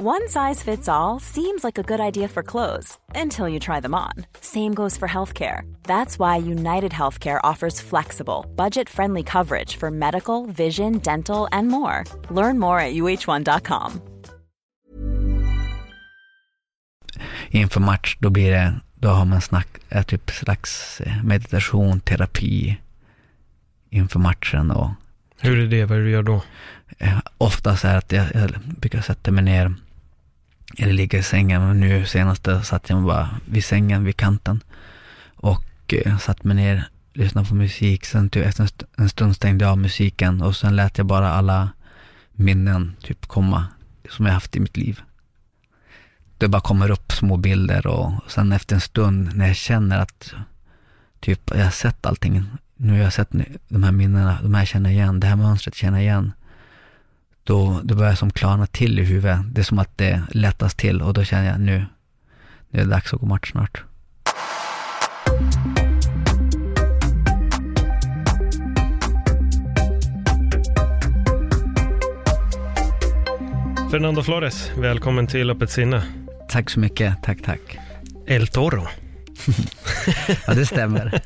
[0.00, 3.94] One size fits all seems like a good idea for clothes until you try them
[3.94, 4.12] on.
[4.40, 5.62] Same goes for healthcare.
[5.82, 12.04] That's why United Healthcare offers flexible, budget friendly coverage for medical, vision, dental, and more.
[12.30, 14.00] Learn more at uh1.com.
[17.50, 22.76] Inför match, då blir det, då har man snack, är typ slags eh, meditation, terapi
[23.90, 24.90] inför matchen och
[25.40, 25.84] Hur är det?
[25.84, 26.42] Vad är du gör då?
[26.98, 29.74] eh, oftast är att jag, jag brukar sätta mig ner
[30.76, 31.66] eller ligga i sängen.
[31.66, 34.60] Men nu senast satt jag bara vid sängen, vid kanten.
[35.34, 38.04] Och eh, satt mig ner, lyssnade på musik.
[38.04, 41.06] Sen typ, efter en st- en stund stängde jag av musiken och sen lät jag
[41.06, 41.68] bara alla
[42.32, 43.66] minnen typ komma
[44.10, 45.00] som jag haft i mitt liv.
[46.38, 50.34] Det bara kommer upp små bilder och sen efter en stund när jag känner att
[51.20, 52.44] typ jag har sett allting.
[52.76, 53.30] Nu har jag sett
[53.68, 56.32] de här minnena, de här känner jag igen, det här mönstret känner jag igen
[57.48, 59.38] då, då börjar som klarna till i huvudet.
[59.52, 61.86] Det är som att det lättas till och då känner jag nu,
[62.70, 63.82] nu är det dags att gå match snart.
[73.90, 76.02] Fernando Flores, välkommen till Öppet sinne.
[76.48, 77.78] Tack så mycket, tack tack.
[78.26, 78.86] El Toro.
[80.46, 81.20] Ja, det stämmer.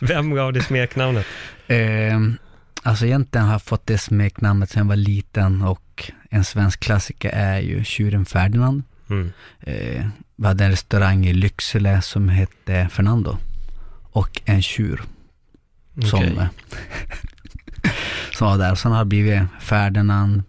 [0.00, 1.26] Vem gav dig smeknamnet?
[1.66, 2.18] eh,
[2.82, 7.30] alltså egentligen har jag fått det smeknamnet sedan jag var liten och en svensk klassiker
[7.30, 8.82] är ju Tjuren Ferdinand.
[9.10, 9.32] Mm.
[9.60, 13.38] Eh, vi hade en restaurang i Lycksele som hette Fernando
[14.12, 15.02] och en tjur
[16.10, 16.36] som, Okej.
[16.38, 16.46] eh,
[18.38, 18.74] som var där.
[18.74, 20.42] Sen har det blivit Ferdinand,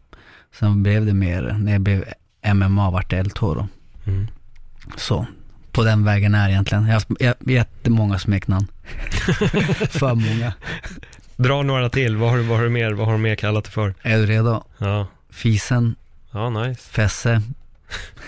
[0.59, 2.05] sen blev det mer, när jag blev
[2.53, 3.67] MMA vart det El Toro.
[4.05, 4.27] Mm.
[4.97, 5.27] Så
[5.71, 6.87] på den vägen är egentligen.
[6.87, 8.67] Jag har jättemånga smeknamn.
[9.89, 10.53] för många.
[11.35, 12.17] Dra några till.
[12.17, 13.93] Vad har, du, vad, har du mer, vad har du mer kallat det för?
[14.01, 14.63] Är du redo?
[14.77, 15.95] Ja, Fisen,
[16.31, 16.81] ja nice.
[16.89, 17.41] Fesse,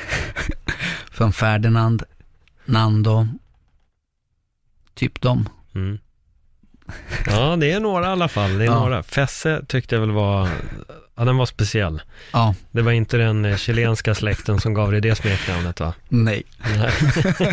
[1.11, 2.03] från Ferdinand,
[2.66, 3.28] Nando,
[4.94, 5.50] typ dem.
[5.76, 6.00] Mm.
[7.27, 8.58] Ja, det är några i alla fall.
[8.58, 8.80] Det är Ja.
[8.80, 9.04] några.
[9.04, 10.49] Fesse tyckte jag väl var,
[11.15, 12.02] ja den var speciell.
[12.33, 15.93] Ja, Det var inte den eh, chilenska släkten som gav dig det smeknamnet va?
[16.09, 16.43] nej.
[16.77, 16.92] Nej.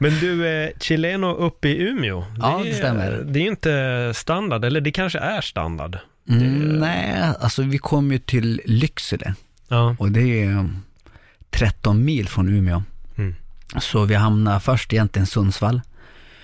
[0.00, 2.24] Men du, eh, Chileno uppe i Umeå.
[2.38, 3.22] Ja, det är- stämmer.
[3.26, 5.98] Det är inte standard, eller det kanske är standard.
[6.28, 9.34] Mm, Det- nej, alltså vi kom ju till Lycksele
[9.68, 10.82] Ja, och det är um,
[11.50, 12.82] 13 mil från Umeå.
[13.18, 13.34] Mm.
[13.80, 15.80] Så vi hamnade först egentligen i Sundsvall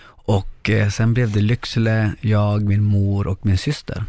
[0.06, 4.04] och eh, sen blev det Lycksele, jag, min mor och min syster.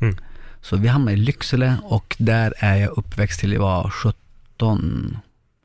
[0.00, 0.16] Mm.
[0.60, 5.16] Så vi hamnade i Lycksele och där är jag uppväxt till jag var 17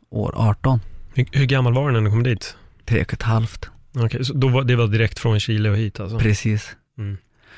[0.09, 0.79] år, 18,
[1.13, 2.56] hur, hur gammal var du när du kom dit?
[2.90, 3.69] tre och ett halvt.
[3.95, 6.19] Okej, så då var, det var direkt från Chile och hit alltså?
[6.19, 6.75] Precis.
[6.97, 7.17] Mm.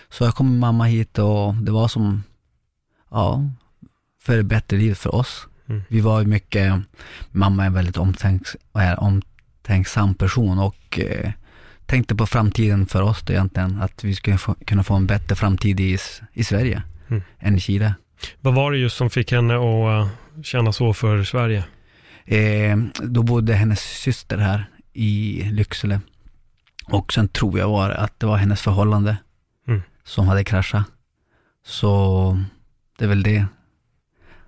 [0.09, 2.23] Så jag kom med mamma hit och det var som,
[3.09, 3.49] ja,
[4.21, 5.47] för det bättre livet för oss.
[5.67, 5.81] Mm.
[5.87, 6.73] Vi var mycket,
[7.31, 11.31] mamma är en väldigt omtänks, är omtänksam person och eh,
[11.91, 15.35] tänkte på framtiden för oss då egentligen, att vi skulle få, kunna få en bättre
[15.35, 15.97] framtid i,
[16.33, 17.23] i Sverige Mm.
[17.39, 17.93] än i Chile.
[18.41, 20.09] Vad var det just som fick henne att eh,
[20.43, 21.63] känna så för Sverige?
[22.25, 25.99] Eh, då bodde hennes syster här i Lycksele.
[26.85, 29.17] Och sen tror jag var att det var hennes förhållande
[29.67, 29.81] Mm.
[30.03, 30.83] som hade kraschat.
[31.65, 32.43] Så
[32.97, 33.45] det är väl det.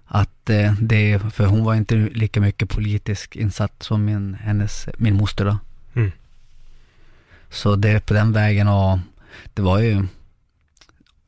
[0.05, 5.15] Att eh, det, för hon var inte lika mycket politisk insatt som min, hennes, min
[5.15, 5.57] moster då.
[5.95, 6.11] Mm.
[7.53, 8.99] Så det är på den vägen och
[9.53, 10.05] det var ju,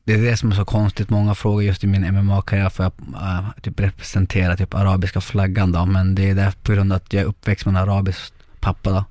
[0.04, 2.98] det är det som är så konstigt, många frågor just i min MMA-karriär för att
[3.00, 7.12] äh, typ representera typ arabiska flaggan då, men det är där på grund av att
[7.12, 9.04] jag är uppväxt med en arabisk pappa då.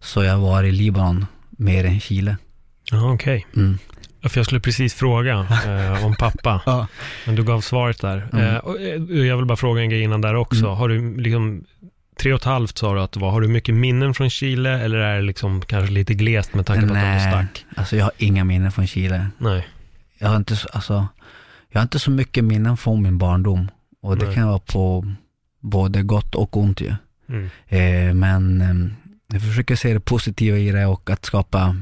[0.00, 2.36] Så jag var i Libanon mer än Chile.
[2.90, 3.46] Ja, okej.
[3.56, 3.78] Mm.
[4.20, 6.86] Ja, För jag skulle precis fråga eh, om pappa, Ja.
[7.26, 8.28] men du gav svaret där.
[8.32, 8.44] Mm.
[8.44, 10.64] Eh, och, eh, jag vill bara fråga en grej innan där också.
[10.64, 10.76] Mm.
[10.76, 11.64] Har du liksom,
[12.20, 14.80] tre och ett halvt sa du att det var, har du mycket minnen från Chile
[14.80, 17.64] eller är det liksom kanske lite glest med tanke på att de Nej, stack?
[17.76, 19.26] alltså jag har inga minnen från Chile.
[19.38, 19.68] Nej.
[20.18, 21.06] Jag har inte, så- alltså,
[21.68, 23.68] jag har inte så mycket minnen från min barndom.
[24.02, 24.34] Och det Nej.
[24.34, 25.12] kan vara på
[25.60, 26.94] både gott och ont ju.
[27.28, 27.48] Mm.
[27.68, 28.92] Eh, men eh,
[29.34, 31.76] jag försöker se det positiva i det och att skapa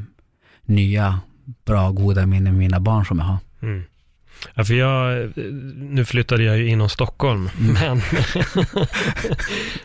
[0.64, 1.20] nya,
[1.64, 3.38] bra, goda minnen med mina barn som jag har.
[3.62, 3.84] Mm.
[4.54, 5.32] Ja, för jag,
[5.76, 7.74] nu flyttade jag ju inom Stockholm, Mm.
[7.74, 8.00] men,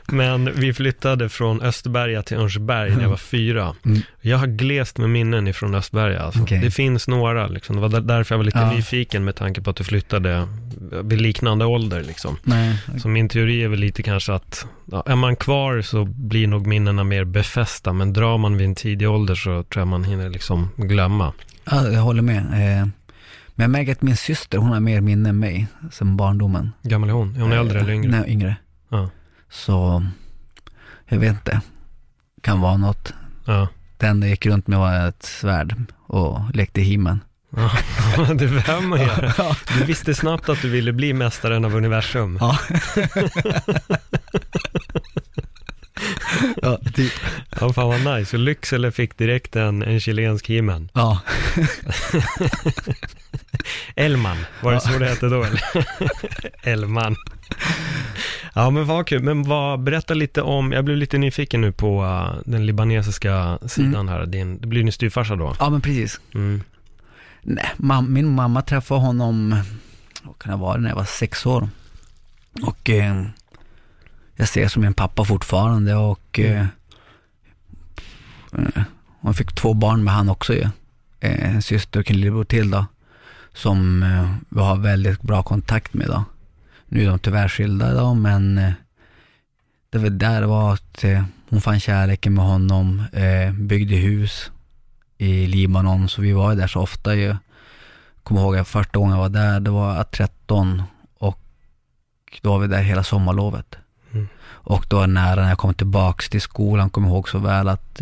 [0.46, 3.76] men vi flyttade från Österberga till Örnsberg när jag var fyra.
[3.86, 4.02] Mm.
[4.22, 6.20] Jag har glest med minnen ifrån Österberga.
[6.22, 6.42] Alltså.
[6.42, 6.60] Okej.
[6.64, 7.76] Det finns några, liksom.
[7.76, 8.72] det var där- därför jag var lite Ja.
[8.74, 10.48] nyfiken med tanke på att du flyttade
[11.04, 12.04] vid liknande ålder.
[12.04, 12.38] Liksom.
[12.44, 16.48] Nej, Så min teori är väl lite kanske att ja, är man kvar så blir
[16.48, 20.04] nog minnena mer befästa, men drar man vid en tidig ålder så tror jag man
[20.04, 21.34] hinner liksom glömma.
[21.66, 22.38] ja, jag håller med.
[22.82, 22.88] Eh,
[23.56, 26.72] Men jag märker att min syster, hon har mer minne än mig, sen barndomen.
[26.84, 27.36] Gammal är hon?
[27.36, 28.12] Är hon äldre eller yngre?
[28.12, 28.56] Nej, yngre.
[28.90, 29.10] Ja.
[29.50, 30.06] Så,
[31.08, 31.62] jag vet inte.
[32.42, 33.14] Kan vara något.
[33.46, 33.68] Ja.
[33.98, 35.76] Det enda jag gick runt med var ett svärd
[36.08, 37.20] och lekte himen.
[37.56, 37.72] Ja,
[38.36, 39.56] det behöver man göra.
[39.78, 42.38] Du visste snabbt att du ville bli mästaren av universum.
[42.42, 42.60] Ja.
[46.62, 47.14] ja, typ.
[47.60, 48.36] Ja, fan vad nice.
[48.36, 50.90] Och Lycksele fick direkt en, en chilensk himen.
[50.94, 51.22] Ja.
[53.96, 55.62] Elman, var det så det hette då eller?
[56.70, 57.16] Elman.
[58.54, 62.04] Ja men vad kul, men vad, berätta lite om, jag blev lite nyfiken nu på
[62.04, 65.56] uh, den libanesiska sidan här, din, det blir din styvfarsa då?
[65.60, 66.20] ja, men precis.
[66.34, 66.62] Mm.
[67.42, 69.62] Nej, mam- min mamma träffade honom,
[70.24, 71.70] vad kan det vara, när jag var sex år.
[72.62, 73.24] Och eh,
[74.36, 76.66] jag ser som min pappa fortfarande och eh,
[78.58, 78.84] eh,
[79.20, 80.68] hon fick två barn med han också ju.
[81.20, 82.86] Eh, en syster och en lillebror till då.
[83.54, 86.24] Som eh, vi har väldigt bra kontakt med då.
[86.86, 88.72] Nu är de tyvärr skilda då, men eh,
[89.90, 93.04] det var där det var att eh, hon fann kärleken med honom,
[93.54, 94.52] byggde hus
[95.18, 97.36] i Libanon, så vi var där så ofta ju.
[98.24, 100.84] Kommer ihåg att första gången jag var där, det var 13
[101.18, 101.40] och
[102.42, 103.76] då var vi där hela sommarlovet.
[104.14, 104.28] Mm.
[104.44, 108.02] Och då var nära när jag kom tillbaks till skolan, kommer ihåg så väl att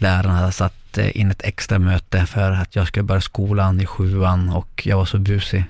[0.00, 3.86] läraren hade satt eh, in ett extra möte för att jag skulle börja skolan i
[3.86, 5.64] sjuan och jag var så busig.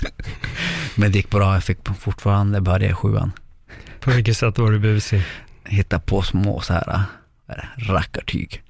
[0.94, 3.32] Men det gick bra, jag fick fortfarande börja i sjuan.
[4.00, 5.22] På vilket sätt var du busig?
[5.64, 7.04] Hitta på små så här,
[7.76, 8.62] rackartyg.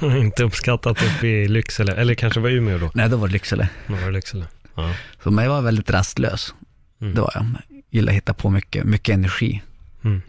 [0.00, 0.16] Mm.
[0.22, 2.90] Inte uppskattat uppe i Lycksele, eller kanske var Umeå då?
[2.94, 3.68] Nej, då var det Lycksele.
[3.86, 4.44] Då var det Lycksele.
[4.74, 4.94] Ja.
[5.22, 6.54] Så men jag var väldigt rastlös.
[7.00, 7.14] Mm.
[7.14, 7.46] Det var jag.
[7.90, 9.62] Gillar att hitta på mycket, mycket energi.
[10.04, 10.22] Mm.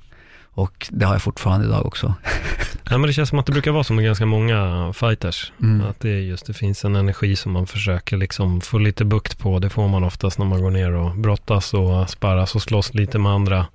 [0.59, 2.13] Och det har jag fortfarande idag också.
[2.89, 5.51] Ja, men det känns som att det brukar vara så med ganska många fighters.
[5.61, 5.87] Mm.
[5.87, 9.39] Att det är just, det finns en energi som man försöker liksom få lite bukt
[9.39, 9.59] på.
[9.59, 13.19] Det får man oftast när man går ner och brottas och sparras och slåss lite
[13.19, 13.65] med andra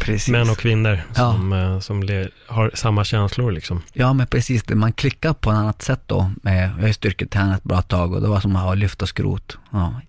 [0.00, 0.28] Precis.
[0.28, 1.32] män och kvinnor Ja.
[1.32, 3.82] som, eh, som le- har samma känslor liksom.
[3.92, 4.68] Ja, men precis.
[4.68, 6.30] Man klickar på ett annat sätt då.
[6.42, 9.58] Med, jag har ju styrketränat ett bra tag och det var som att lyfta skrot.
[9.70, 10.00] Ja.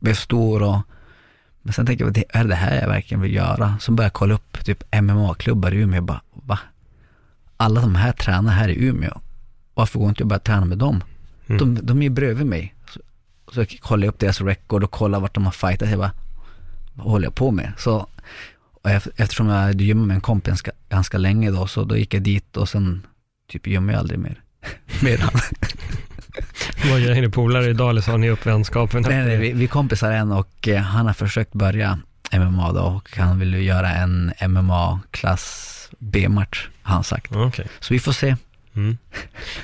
[0.00, 0.78] Blev stor och
[1.66, 3.76] men sen tänker jag, det- är det här jag verkligen vill göra?
[3.80, 5.96] Så började jag kolla upp typ MMA-klubbar i Umeå.
[5.96, 6.58] Jag bara, va?
[7.56, 9.20] Alla de här tränar här i Umeå.
[9.74, 11.04] Varför går inte jag bara träna med dem?
[11.46, 11.58] Mm.
[11.58, 12.74] De, de är ju bredvid mig.
[12.90, 13.00] Så,
[13.52, 13.60] så
[14.06, 15.90] jag upp deras record och kollade vart de har fightat.
[15.90, 16.12] Jag bara,
[16.94, 17.72] vad håller jag på med?
[17.78, 18.06] Så,
[19.16, 22.22] eftersom jag hade gymmat med en kompis ganska, ganska länge då, så då gick jag
[22.22, 23.06] dit och sen
[23.50, 24.40] typ gymmade jag aldrig mer.
[25.02, 25.40] med han.
[26.90, 29.02] Vad gör ni polare idag eller så har ni upp vänskapen?
[29.08, 31.98] nej, nej, vi, vi kompisar än och eh, han har försökt börja
[32.32, 37.36] MMA då och han vill ju göra en MMA-klass B-match, har han sagt.
[37.36, 37.66] Okej.
[37.80, 38.36] Så vi får se.
[38.76, 38.98] Mm.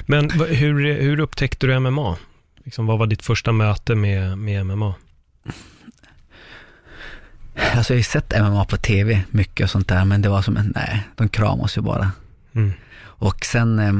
[0.00, 2.17] Men hur, hur upptäckte du MMA?
[2.64, 4.94] Liksom, vad var ditt första möte med, med MMA?
[7.75, 10.43] Alltså jag har ju sett MMA på tv, mycket och sånt där, men det var
[10.43, 12.12] som en, nej, de kramas ju bara.
[12.52, 12.73] Mm.
[13.02, 13.93] Och sen, eh,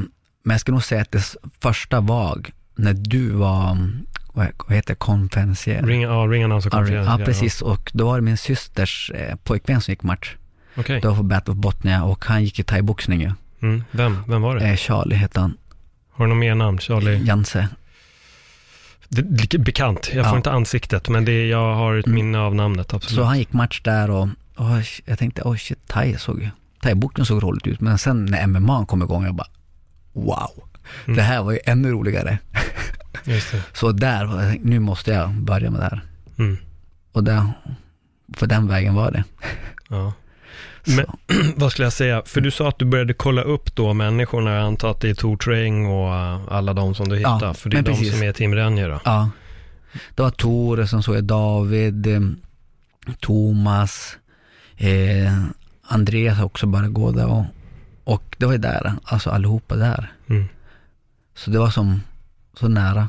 [0.43, 2.43] men jag skulle nog säga att det första var
[2.81, 3.79] när du var,
[4.32, 5.82] vad heter konferencier?
[5.82, 7.06] Ring, ja, ring Ja, konferens.
[7.06, 7.62] ja, precis.
[7.62, 10.35] Och då var det min systers eh, pojkvän som gick match.
[10.77, 11.00] Okej.
[11.00, 13.32] Det var på Battle of Botnia och han gick i thaiboxning ju.
[13.62, 13.85] Mm.
[13.91, 14.19] Vem?
[14.29, 14.67] Vem var det?
[14.69, 15.56] Eh, Charlie hette han.
[16.11, 16.79] Har du något mer namn?
[16.79, 17.23] Charlie?
[17.25, 17.69] Janse.
[19.09, 20.11] Det, bekant.
[20.15, 20.37] Jag får Ja.
[20.37, 22.15] inte ansiktet, men det, jag har ett Mm.
[22.15, 23.17] minne av namnet, absolut.
[23.17, 24.66] Så han gick match där och, och
[25.04, 26.49] jag tänkte, oj shit, thai såg ju,
[26.83, 27.81] thaiboxning såg roligt ut.
[27.81, 29.49] Men sen när MMA kom igång, jag bara,
[30.12, 30.50] wow.
[31.04, 31.16] Mm.
[31.16, 32.38] Det här var ju ännu roligare.
[33.73, 36.00] Så där, nu måste jag börja med det här.
[36.38, 36.56] Mm.
[37.12, 37.47] Och där,
[38.38, 39.25] på den vägen var det.
[39.88, 40.12] Ja.
[40.97, 41.06] Men-
[41.56, 42.23] Vad skulle jag säga?
[42.26, 44.54] För du sa att du började kolla upp då människorna.
[44.54, 47.54] Jag antar att det är Tor Träng och uh, alla de som du Ja, hittar.
[47.54, 48.12] för det är de precis.
[48.12, 49.00] som är Team Renje då.
[49.04, 49.30] Ja.
[50.14, 52.20] Det var Tore, sen såg jag David, eh,
[53.20, 54.16] Thomas,
[54.76, 55.32] eh,
[55.88, 57.44] Andreas också börjat gå där och,
[58.04, 60.12] och det var ju där, alltså allihopa där.
[60.28, 60.44] Mm.
[61.34, 62.00] Så det var som,
[62.54, 63.08] så nära,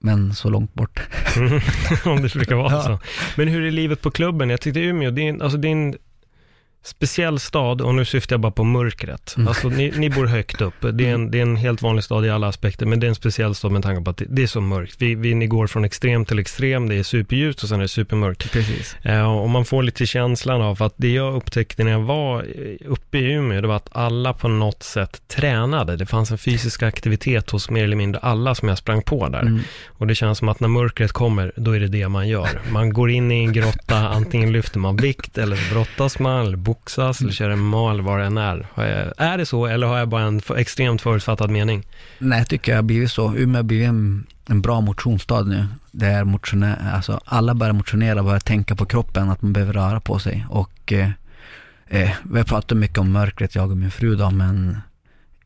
[0.00, 1.00] men så långt bort.
[2.04, 2.82] Om det brukar vara Ja.
[2.82, 2.98] så.
[3.36, 4.50] Men hur är livet på klubben?
[4.50, 5.94] Jag tyckte Umeå, en- alltså en
[6.82, 9.34] speciell stad och nu syftar jag bara på mörkret.
[9.36, 9.48] Mm.
[9.48, 10.74] Alltså ni, ni bor högt upp.
[10.92, 13.08] Det är, en, det är en helt vanlig stad i alla aspekter, men det är
[13.08, 14.96] en speciell stad med tanke på att det, det är så mörkt.
[14.98, 17.88] Vi, vi, ni går från extrem till extrem, det är superljust och sen är det
[17.88, 18.52] supermörkt.
[18.52, 18.96] Precis.
[19.02, 22.90] Eh, och man får lite känslan av att det jag upptäckte när jag var eh,
[22.90, 25.96] uppe i Umeå, det var att alla på något sätt tränade.
[25.96, 29.40] Det fanns en fysisk aktivitet hos mer eller mindre alla som jag sprang på där.
[29.40, 29.60] Mm.
[29.88, 32.60] Och det känns som att när mörkret kommer, då är det det man gör.
[32.72, 37.20] Man går in i en grotta, antingen lyfter man vikt, eller brottas man, eller boxas
[37.20, 38.66] eller kör MMA eller vad det än är.
[38.74, 41.86] Jag, är det så eller har jag bara en extremt förutfattad mening?
[42.18, 43.34] Nej, jag tycker det har blivit så.
[43.34, 45.66] Umeå har blivit en, en bra motionsstad nu.
[45.90, 50.18] Där motionär, alltså alla börjar motionera, börjar tänka på kroppen, att man behöver röra på
[50.18, 50.46] sig.
[50.48, 51.10] Och eh,
[51.88, 54.78] eh, vi har pratat mycket om mörkret, jag och min fru då, men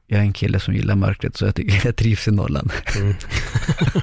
[0.06, 2.72] jag är en kille som gillar mörkret, så jag tycker jag trivs i Norrland.
[2.96, 3.14] Mm.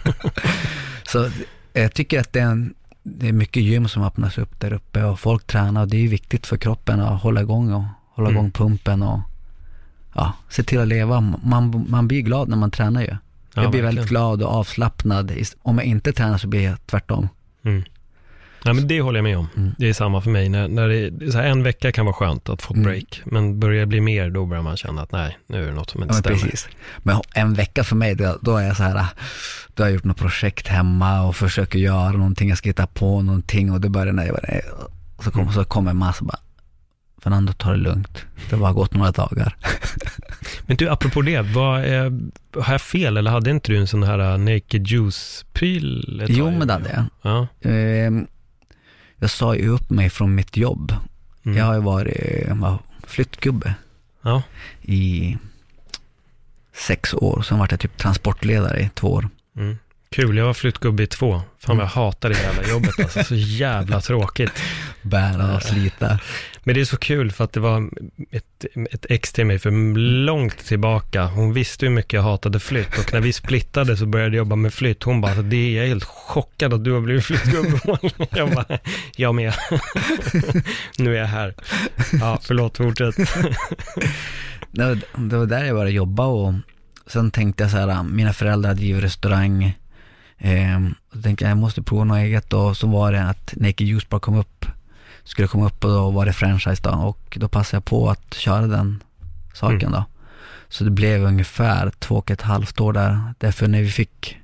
[1.03, 1.29] så
[1.73, 5.03] jag tycker att det är, en, det är mycket gym som öppnas upp där uppe
[5.03, 8.39] och folk tränar och det är viktigt för kroppen att hålla igång och hålla Mm.
[8.39, 9.19] igång pumpen och
[10.15, 11.21] ja, se till att leva.
[11.43, 13.07] Man, man blir glad när man tränar ju.
[13.07, 13.85] Ja, jag blir verkligen.
[13.85, 15.31] väldigt glad och avslappnad.
[15.61, 17.27] Om jag inte tränar så blir jag tvärtom.
[17.63, 17.83] Mm.
[18.63, 19.47] Ja, men det håller jag med om.
[19.57, 19.71] Mm.
[19.77, 20.49] Det är samma för mig.
[20.49, 22.89] När, när det, så här, en vecka kan vara skönt att få ett Mm.
[22.91, 25.73] break, men börjar det bli mer, då börjar man känna att nej, nu är det
[25.73, 26.37] något som inte Ja, stämmer.
[26.39, 26.69] precis.
[26.97, 29.05] Men en vecka för mig, då, då är jag så här,
[29.73, 33.21] då har jag gjort något projekt hemma och försöker göra någonting, jag ska hitta på
[33.21, 34.59] någonting och det börjar när jag bara,
[35.15, 36.39] och så kommer, så kommer en massa bara,
[37.23, 39.55] Fernando ta det lugnt, det har bara gått några dagar.
[40.65, 42.19] Men du, apropå det, vad är,
[42.61, 46.25] har jag fel eller hade inte du en sån här uh, naked juice-pryl?
[46.29, 47.03] Jo, men det hade jag.
[47.21, 47.69] Ja.
[47.69, 48.27] Ehm,
[49.21, 50.93] Jag sa ju upp mig från mitt jobb.
[51.43, 51.57] Mm.
[51.57, 53.75] Jag har ju varit vad, flyttgubbe
[54.21, 54.43] ja.
[54.81, 55.37] i
[56.73, 59.29] sex år, sen var jag typ transportledare i två år.
[59.55, 59.77] Mm.
[60.15, 61.41] Kul, jag var flyttgubbe i två.
[61.59, 61.77] Fan Mm.
[61.77, 63.23] vad jag hatar det jävla jobbet alltså.
[63.23, 64.51] Så jävla tråkigt.
[65.01, 66.19] Bära och slita.
[66.63, 67.89] Men det är så kul för att det var
[68.31, 69.71] ett, ett ex till mig för
[70.25, 71.25] långt tillbaka.
[71.25, 74.55] Hon visste hur mycket jag hatade flytt och när vi splittade så började jag jobba
[74.55, 75.03] med flytt.
[75.03, 77.79] Hon bara, det är jag helt chockad att du har blivit flyttgubbe.
[78.31, 78.77] Jag bara,
[79.15, 79.53] jag med.
[80.97, 81.55] Nu är jag här.
[82.19, 83.15] Ja, förlåt, fortsätt.
[84.71, 84.99] Det var,
[85.29, 86.53] det var där jag började jobba och
[87.07, 89.73] sen tänkte jag så här, mina föräldrar driver restaurang.
[90.41, 93.87] Ehm, och tänkte jag, jag måste prova något eget och så var det att Naked
[93.87, 94.65] Juice Bar kom upp.
[95.23, 98.33] Skulle komma upp och då var det franchise då och då passade jag på att
[98.33, 99.03] köra den
[99.53, 99.91] saken Mm.
[99.91, 100.05] då.
[100.69, 103.33] Så det blev ungefär två och ett halvt år där.
[103.37, 104.37] Därför när vi fick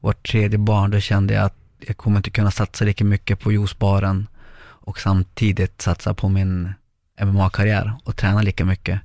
[0.00, 1.56] vårt tredje barn, då kände jag att
[1.86, 4.26] jag kommer inte kunna satsa lika mycket på juicebaren
[4.58, 6.72] och samtidigt satsa på min
[7.22, 9.00] MMA-karriär och träna lika mycket.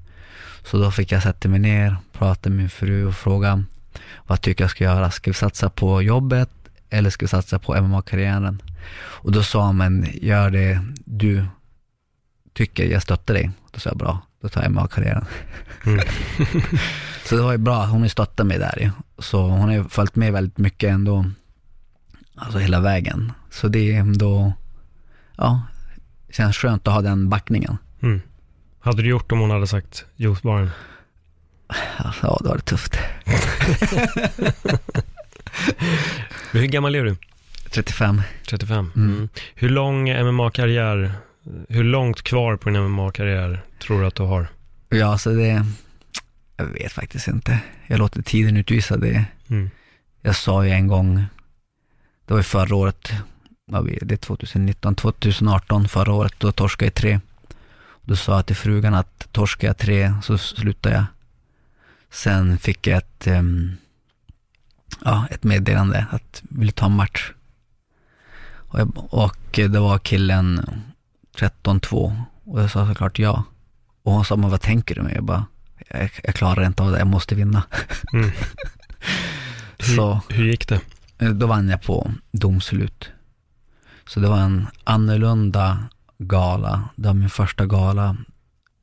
[0.64, 3.64] Så då fick jag sätta mig ner, prata med min fru och fråga
[4.28, 5.12] vad tycker jag ska göra?
[5.12, 6.50] Ska vi satsa på jobbet
[6.90, 8.62] eller ska vi satsa på MMA-karriären?
[8.96, 11.46] Och då sa hon, men gör det du
[12.54, 13.52] tycker, jag stöttar dig.
[13.72, 15.26] Då sa jag, bra, då tar jag MMA-karriären.
[15.86, 16.00] Mm.
[17.26, 18.90] Så det var ju bra, hon stöttat mig där ju.
[19.18, 21.26] Så hon har ju följt med väldigt mycket ändå,
[22.36, 23.32] alltså hela vägen.
[23.50, 24.54] Så det är ändå,
[25.38, 25.62] ja,
[26.30, 27.78] känns skönt att ha den backningen.
[28.02, 28.22] Mm.
[28.80, 30.70] Hade du gjort om hon hade sagt juicebaren?
[31.98, 32.98] Alltså, ja, det var det tufft.
[36.52, 37.16] Hur gammal är du?
[37.72, 38.22] 35.
[38.50, 38.92] 35.
[38.96, 39.10] Mm.
[39.10, 39.30] Mm.
[39.56, 41.12] Hur lång MMA-karriär,
[41.70, 44.48] hur långt kvar på din MMA-karriär tror du att du har?
[44.90, 45.66] Ja, så det,
[46.58, 47.60] jag vet faktiskt inte.
[47.88, 49.26] Jag låter tiden utvisa det.
[49.50, 49.70] Mm.
[50.22, 51.16] Jag sa ju en gång,
[52.26, 53.12] det var ju förra året,
[54.02, 57.20] det är 2019, 2018, förra året, då torskade jag tre.
[58.02, 61.06] Då sa jag till frugan att torskar jag tre så slutar jag.
[62.12, 63.76] Sen fick jag ett, ehm,
[65.04, 67.32] ja, ett meddelande att vill du ta en match?
[68.54, 70.66] Och, jag, och det var killen
[71.38, 73.44] 13-2 och jag sa såklart ja.
[74.04, 75.16] Och hon sa, men vad tänker du med?
[75.16, 75.46] Jag bara,
[75.90, 77.64] jag, jag klarar inte av det, jag måste vinna.
[78.14, 78.32] Mm.
[79.96, 80.82] Så Hur gick det?
[81.18, 83.10] Eh, Då vann jag på domslut.
[84.08, 85.88] Så det var en annorlunda
[86.18, 86.90] gala.
[86.96, 88.18] Det var min första gala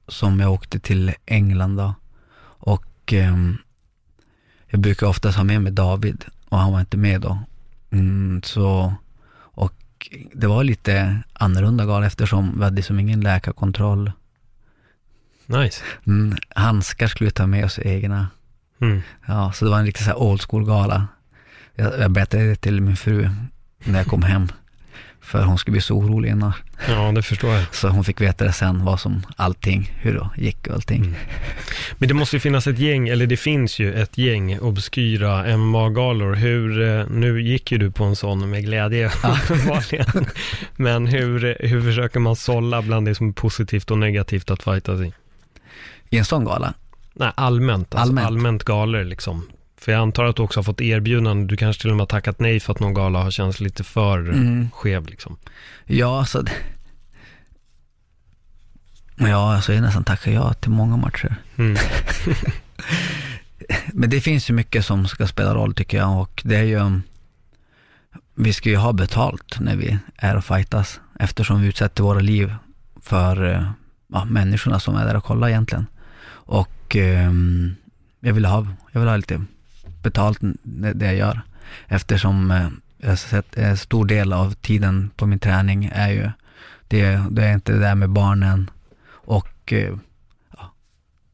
[0.09, 1.95] som jag åkte till England då.
[3.09, 3.59] Och ehm,
[4.67, 7.39] jag brukar oftast ha med mig David och han var inte med då.
[7.91, 8.95] Mm, så,
[9.35, 14.13] och det var lite annorlunda gala eftersom vi hade som ingen läkarkontroll.
[15.47, 15.83] Nice.
[16.07, 18.29] Mm, handskar skulle vi ta med oss egna.
[18.81, 19.01] Mm.
[19.27, 21.09] Ja, så det var en riktig så här old school gala.
[21.75, 23.31] Jag, jag berättade det till min fru
[23.85, 24.49] när jag kom hem.
[25.29, 26.53] För hon skulle bli så orolig innan.
[26.89, 27.75] Ja, det förstår jag.
[27.75, 31.03] Så hon fick veta det sen, vad som allting, hur det gick och allting.
[31.03, 31.15] Mm.
[31.99, 36.35] Men det måste ju finnas ett gäng, eller det finns ju ett gäng obskyra MMA-galor.
[36.35, 39.07] Hur, eh, nu gick ju du på en sån med glädje
[39.43, 40.27] uppenbarligen.
[40.77, 45.01] Men hur, hur försöker man sålla bland det som är positivt och negativt att fightas
[45.01, 45.13] i?
[46.11, 46.75] I en sån gala?
[47.15, 47.95] Nej, allmänt.
[47.95, 48.27] Alltså allmänt.
[48.27, 48.65] Allmänt.
[48.65, 49.49] galor liksom.
[49.79, 51.47] För jag antar att du också har fått erbjudanden.
[51.47, 53.85] Du kanske till och med har tackat nej för att någon gala har känts lite
[53.85, 54.71] för Mm.
[54.71, 55.37] skev liksom.
[55.85, 56.53] Ja, så det...
[59.17, 61.37] Ja, alltså jag nästan tackar ja till många matcher.
[61.57, 61.77] Mm.
[63.93, 67.01] Men det finns ju mycket som ska spela roll tycker jag och det är ju,
[68.35, 72.55] vi ska ju ha betalt när vi är och fightas eftersom vi utsätter våra liv
[73.03, 73.71] för eh,
[74.13, 75.87] ja, människorna som är där och kollar egentligen.
[76.31, 77.75] Och ehm,
[78.21, 79.45] jag vill ha, jag vill ha lite
[80.11, 80.39] betalt
[80.95, 81.41] det jag gör.
[81.89, 86.31] Eftersom eh, jag har sett en stor del av tiden på min träning är ju,
[86.89, 88.71] det, det är inte det där med barnen
[89.11, 89.95] och eh,
[90.57, 90.73] ja,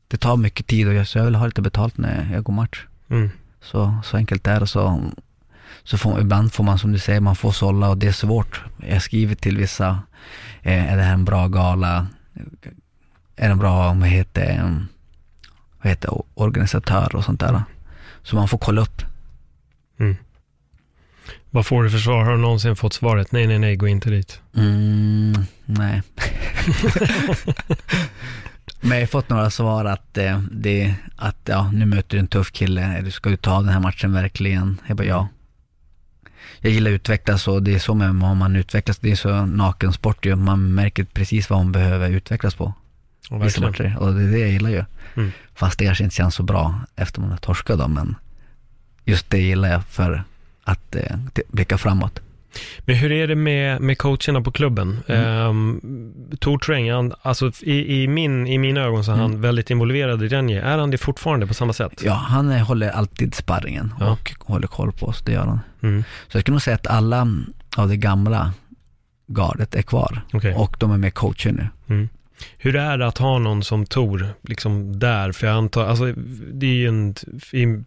[0.08, 2.52] det tar mycket tid och jag, så jag vill ha lite betalt när jag går
[2.52, 2.86] match.
[3.08, 3.30] Mm.
[3.60, 4.66] Så, så enkelt är det.
[4.66, 5.10] Så,
[5.82, 8.62] så får, ibland får man som du säger, man får sålla och det är svårt.
[8.86, 10.02] Jag skriver till vissa,
[10.62, 12.06] eh, är det här en bra gala?
[13.36, 14.70] Är det en bra, vad heter, eh,
[15.82, 17.62] vad heter organisatör och sånt där.
[18.24, 19.02] Så man får kolla upp.
[20.00, 20.16] Mm.
[21.50, 22.24] Vad får du för svar?
[22.24, 24.40] Har du någonsin fått svaret nej, nej, nej, gå inte dit?
[24.56, 26.02] Mm, nej.
[28.80, 32.28] Men jag har fått några svar att, eh, det, att ja, nu möter du en
[32.28, 34.80] tuff kille, eller ska du ta den här matchen verkligen?
[34.86, 35.28] Jag bara ja.
[36.60, 39.46] Jag gillar att utvecklas och det är så med om man utvecklas, det är så
[39.46, 40.36] naken sport ju.
[40.36, 42.74] Man märker precis vad man behöver utvecklas på.
[43.30, 43.96] Ja, Vissa matcher.
[44.00, 44.84] Och det är det jag gillar ju.
[45.16, 45.32] Mm.
[45.54, 48.14] Fast det kanske inte känns så bra efter man har torskat då, men
[49.04, 50.24] just det gillar jag för
[50.64, 51.16] att eh,
[51.48, 52.20] blicka framåt.
[52.80, 54.98] Men hur är det med, med coacherna på klubben?
[55.08, 55.46] Mm.
[55.48, 59.40] Um, Tor Träng, han, alltså i, i, min, i mina ögon så är han Mm.
[59.40, 60.62] väldigt involverad i Renje.
[60.62, 62.02] Är han det fortfarande på samma sätt?
[62.04, 64.06] Ja, han eh, håller alltid sparringen Ja.
[64.10, 65.60] och håller koll på oss, det gör han.
[65.82, 66.04] Mm.
[66.28, 67.28] Så jag skulle nog säga att alla
[67.76, 68.52] av det gamla
[69.26, 70.54] gardet är kvar Okej.
[70.54, 71.68] och de är med coacher nu.
[71.94, 72.08] Mm.
[72.58, 75.32] Hur är det att ha någon som Tor, liksom där?
[75.32, 76.12] För jag antar, alltså
[76.52, 77.14] det är ju en,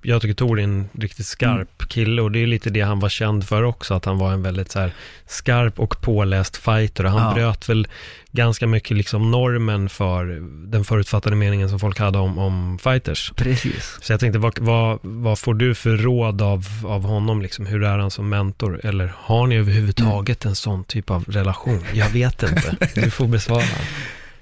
[0.01, 1.87] jag tycker Tor är en riktigt skarp Mm.
[1.89, 4.43] kille och det är lite det han var känd för också, att han var en
[4.43, 4.91] väldigt så här
[5.25, 7.33] skarp och påläst fighter och han Ja.
[7.33, 7.87] bröt väl
[8.31, 10.25] ganska mycket liksom normen för
[10.67, 13.31] den förutfattade meningen som folk hade om, om fighters.
[13.35, 13.97] Precis.
[14.01, 17.41] Så jag tänkte, vad, vad, vad får du för råd av, av honom?
[17.41, 17.65] Liksom?
[17.65, 18.81] Hur är han som mentor?
[18.83, 21.83] Eller har ni överhuvudtaget en sån typ av relation?
[21.93, 22.75] Jag vet inte.
[23.01, 23.63] Du får besvara.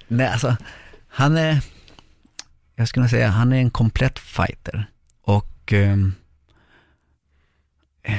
[0.08, 0.56] Nej, alltså,
[1.08, 1.62] han är,
[2.76, 4.86] jag skulle säga, han är en komplett fighter.
[5.22, 5.98] Och eh,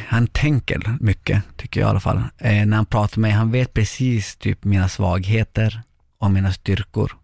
[0.08, 2.22] han tänker mycket, tycker jag i alla fall.
[2.38, 5.82] Eh, när han pratar med mig, han vet precis typ mina svagheter
[6.18, 7.16] och mina styrkor.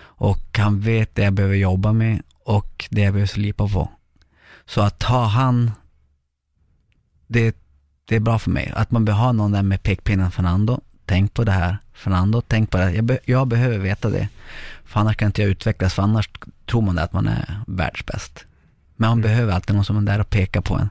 [0.00, 3.90] Och han vet det jag behöver jobba med och det jag behöver slipa på.
[4.66, 5.70] Så att ha han,
[7.26, 7.56] det,
[8.04, 8.72] det är bra för mig.
[8.74, 11.78] Att man behöver ha någon där med pekpinnen, Fernando, tänk på det här.
[11.98, 12.92] Fernando, tänk på det.
[12.92, 14.28] Jag, be, jag behöver veta det.
[14.84, 16.30] För annars kan inte jag utvecklas, för annars
[16.66, 18.44] tror man det att man är världsbäst.
[18.96, 19.22] Men man Mm.
[19.30, 20.88] behöver alltid någon som är där och pekar på en.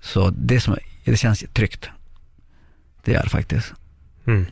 [0.00, 1.88] Så det, som, det känns tryggt.
[3.04, 3.72] Det gör det faktiskt.
[4.26, 4.46] Mm.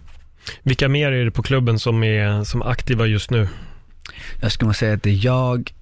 [0.63, 3.49] Vilka mer är det på klubben som är som aktiva just nu?
[4.41, 5.73] Jag skulle säga att det är jag,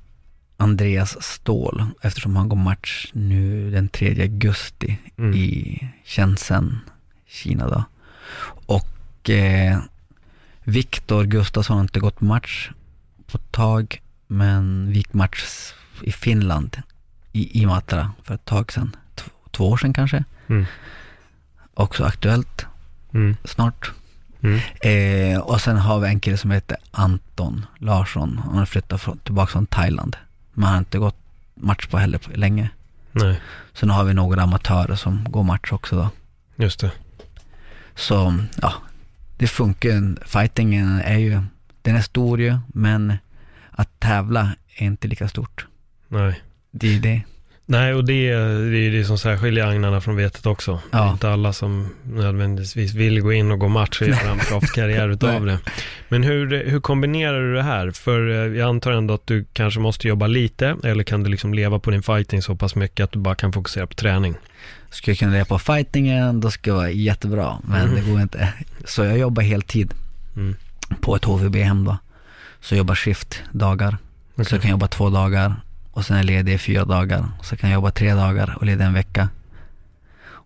[0.56, 5.34] Andreas Ståhl, eftersom han går match nu den 3 augusti Mm.
[5.34, 6.78] i Shenzhen,
[7.26, 7.84] Kina då.
[8.66, 8.88] Och
[9.30, 9.78] eh,
[10.64, 12.70] Viktor Gustafsson har inte gått match
[13.26, 15.44] på ett tag, men vi gick match
[16.02, 16.82] i Finland,
[17.32, 18.96] i Imatra, för ett tag sedan.
[19.14, 20.24] Två, två år sedan kanske.
[20.48, 20.64] Mm.
[21.74, 22.66] Också aktuellt
[23.14, 23.36] Mm.
[23.44, 23.92] snart.
[24.40, 24.60] Mm.
[24.80, 28.40] Eh, och sen har vi en kille som heter Anton Larsson.
[28.44, 30.16] Han har flyttat från, tillbaka från Thailand.
[30.52, 31.16] Men han har inte gått
[31.54, 32.70] match på heller på länge.
[33.12, 33.40] Nej,
[33.72, 36.08] Sen har vi några amatörer som går match också då.
[36.64, 36.92] just det.
[37.94, 38.74] Så ja,
[39.36, 40.26] det funkar.
[40.26, 41.40] Fightingen är ju,
[41.82, 43.12] den är stor ju, men
[43.70, 45.66] att tävla är inte lika stort.
[46.08, 46.40] Nej.
[46.70, 47.20] Det är det.
[47.66, 50.80] Nej, och det, är- det är det som särskiljer agnarna från vetet också.
[50.90, 51.12] Det är Ja.
[51.12, 55.46] inte alla som nödvändigtvis vill gå in och gå match och göra en proffskarriär utav
[55.46, 55.58] det.
[56.08, 57.90] Men hur, hur kombinerar du det här?
[57.90, 61.54] För eh, jag antar ändå att du kanske måste jobba lite, eller kan du liksom
[61.54, 64.34] leva på din fighting så pass mycket att du bara kan fokusera på träning?
[64.94, 67.58] Skulle jag kunna leva på fightingen, då skulle jag vara jättebra.
[67.64, 67.94] Men Mm.
[67.94, 68.52] det går inte.
[68.84, 69.94] Så jag jobbar heltid
[70.36, 70.56] Mm.
[71.00, 71.96] på ett HVB-hem då.
[72.60, 73.90] Så jag jobbar skiftdagar.
[74.36, 74.48] Så Okej.
[74.50, 75.54] jag kan jobba två dagar
[75.92, 77.26] och sen är jag ledig i fyra dagar.
[77.42, 79.28] Så kan jag jobba tre dagar och ledig en vecka.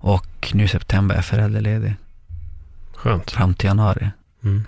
[0.01, 1.95] Och nu i september är jag föräldraledig
[2.95, 3.31] Skönt.
[3.31, 4.11] fram till januari.
[4.45, 4.65] Mm.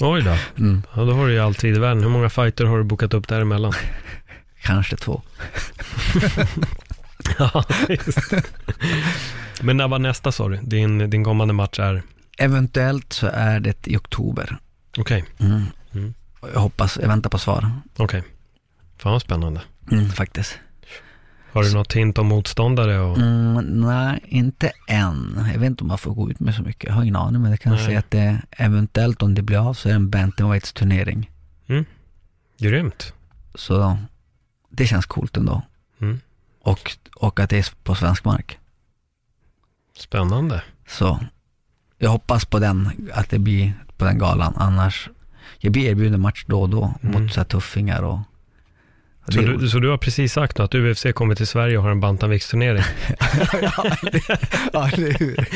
[0.00, 0.36] Oj då.
[0.58, 2.02] Mm, Ja, då har du ju all tid i världen.
[2.02, 3.72] Hur många fighter har du bokat upp däremellan?
[4.62, 5.22] kanske två.
[7.38, 8.18] ja, just.
[9.62, 10.56] Men när var nästa sa du?
[10.56, 12.02] Din, din kommande match är?
[12.38, 14.58] Eventuellt så är det i oktober.
[14.98, 15.62] Okej, Mm.
[15.94, 16.14] Mm.
[16.40, 17.70] Och Jag hoppas, jag väntar på svar.
[17.96, 18.22] okej.
[18.98, 19.60] Fan vad spännande.
[19.92, 20.58] Mm, faktiskt.
[21.52, 22.98] Har du något hint om motståndare?
[23.00, 23.18] Och...
[23.18, 25.46] Mm, nej, inte än.
[25.52, 26.88] Jag vet inte om man får gå ut med så mycket.
[26.88, 27.86] Jag har ingen aning, men det kan jag Nej.
[27.86, 31.30] säga att det eventuellt om det blir av så är det en bantamweights turnering.
[32.58, 33.12] Grymt.
[33.54, 33.98] Så
[34.70, 35.62] det känns coolt ändå.
[36.64, 38.58] Och, och att det är på svensk mark.
[39.98, 40.62] Spännande.
[40.88, 41.18] Så
[41.98, 44.54] jag hoppas på den, att det blir på den galan.
[44.56, 45.08] Annars
[45.58, 47.22] jag blir erbjuden match då och då Mm.
[47.22, 48.18] mot så här tuffingar och...
[49.28, 52.00] Så du, så du har precis sagt att UFC kommer till Sverige och har en
[52.00, 52.82] bantamviktsturnering?
[53.62, 53.96] ja,
[54.72, 55.48] ja, eller hur?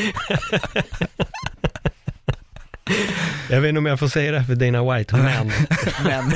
[3.49, 5.51] Jag vet inte om jag får säga det här för Dana White, men...
[6.03, 6.31] Men,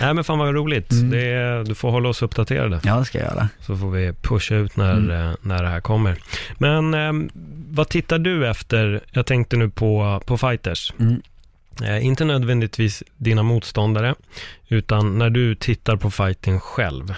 [0.00, 0.92] Nej men fan vad roligt.
[0.92, 1.10] Mm.
[1.10, 2.80] Det du får hålla oss uppdaterade.
[2.84, 3.48] ja, det ska jag göra.
[3.60, 5.10] Så får vi pusha ut när, Mm.
[5.28, 6.16] eh, när det här kommer.
[6.58, 7.30] Men ehm,
[7.70, 9.00] vad tittar du efter?
[9.12, 10.92] Jag tänkte nu på, på fighters.
[11.00, 11.22] Mm.
[11.84, 14.14] Eh, inte nödvändigtvis dina motståndare,
[14.68, 17.14] utan när du tittar på fighting själv.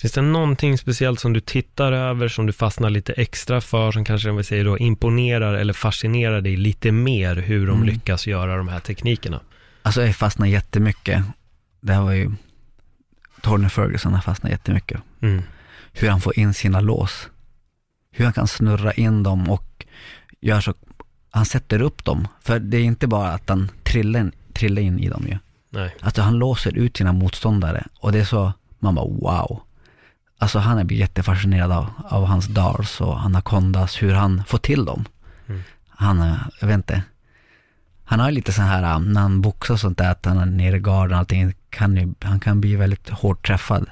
[0.00, 4.04] Finns det någonting speciellt som du tittar över, som du fastnar lite extra för, som
[4.04, 7.86] kanske, om vi säger då, imponerar eller fascinerar dig lite mer hur de Mm.
[7.88, 9.40] lyckas göra de här teknikerna?
[9.82, 11.22] Alltså jag fastnade jättemycket.
[11.80, 12.30] Det här var ju,
[13.40, 15.00] Tony Ferguson har fastnat jättemycket.
[15.20, 15.42] Mm.
[15.92, 17.28] Hur han får in sina lås.
[18.10, 19.86] Hur han kan snurra in dem och
[20.40, 20.74] gör så,
[21.30, 22.28] han sätter upp dem.
[22.40, 25.38] För det är inte bara att han trillar in, trillar in i dem ju.
[25.70, 25.96] Nej.
[26.00, 29.62] Alltså han låser ut sina motståndare och det är så, man bara wow.
[30.38, 35.04] Alltså han är jättefascinerad av, av hans dars och anacondas, hur han får till dem.
[35.46, 35.62] Mm.
[35.88, 37.02] Han, jag vet inte.
[38.10, 40.38] Han har ju lite så här, um, när han boxar och sånt där, att han
[40.38, 43.86] är nere i garden och allting, kan ju, han kan bli väldigt hårt träffad.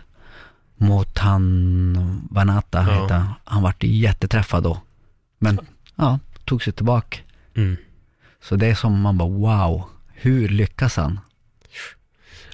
[0.76, 3.02] Mot han, Vanata Ja.
[3.02, 3.32] heter han.
[3.44, 4.80] Han vart jätteträffad då.
[5.38, 5.60] Men,
[5.96, 7.18] ja, tog sig tillbaka.
[7.56, 7.76] Mm.
[8.42, 11.20] Så det är som man bara wow, hur lyckas han?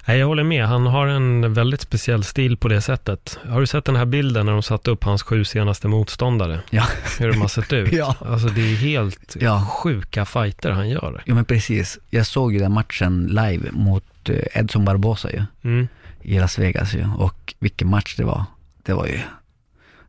[0.05, 0.65] Nej, jag håller med.
[0.67, 3.39] Han har en väldigt speciell stil på det sättet.
[3.49, 6.59] Har du sett den här bilden när de satte upp hans sju senaste motståndare?
[6.69, 6.83] Ja.
[7.19, 7.93] Hur de har sett ut?
[7.93, 8.15] Ja.
[8.25, 9.67] Alltså det är helt Ja.
[9.83, 11.23] sjuka fighter han gör.
[11.25, 11.99] Ja men precis.
[12.09, 15.87] Jag såg ju den matchen live mot eh, Edson Barbosa ju, Mm.
[16.21, 17.07] i Las Vegas ju.
[17.17, 18.45] Och vilken match det var.
[18.83, 19.19] Det var ju,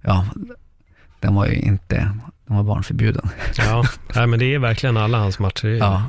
[0.00, 0.26] ja,
[1.20, 1.96] den var ju inte,
[2.46, 3.28] den var barnförbjuden.
[3.56, 5.68] Ja, Nej, men det är verkligen alla hans matcher.
[5.68, 6.02] Ja.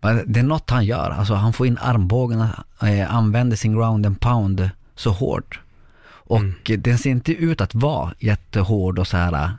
[0.00, 4.20] Det är något han gör, alltså han får in armbågarna, eh, använder sin ground and
[4.20, 5.60] pound så hårt.
[6.06, 6.54] Och Mm.
[6.64, 9.50] den ser inte ut att vara jättehård och så här, eh,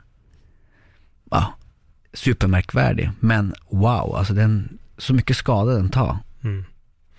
[1.30, 1.54] ja,
[2.14, 3.10] supermärkvärdig.
[3.20, 6.18] Men wow, alltså den, så mycket skada den tar.
[6.44, 6.64] Mm.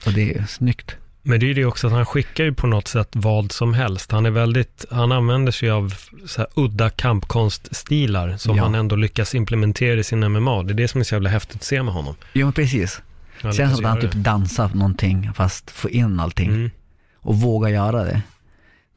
[0.05, 0.95] Och det är snyggt.
[1.23, 3.73] Men det är ju det också att han skickar ju på något sätt vad som
[3.73, 4.11] helst.
[4.11, 5.93] Han är väldigt, han använder sig av
[6.25, 8.63] så här udda kampkonststilar som Ja.
[8.63, 10.63] han ändå lyckas implementera i sin MMA.
[10.63, 12.15] Det är det som är så jävla häftigt att se med honom.
[12.33, 13.01] Jo men precis.
[13.43, 16.49] Lyckas som att han typ dansar någonting fast får in allting.
[16.49, 16.55] det.
[16.55, 16.71] Mm.
[17.15, 18.21] Och vågar göra det.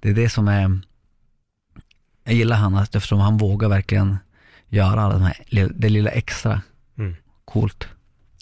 [0.00, 0.80] Det är det som är,
[2.24, 4.16] jag gillar han eftersom han vågar verkligen
[4.68, 5.36] göra alla de här,
[5.74, 6.60] det lilla extra.
[6.98, 7.16] Mm.
[7.44, 7.88] Coolt.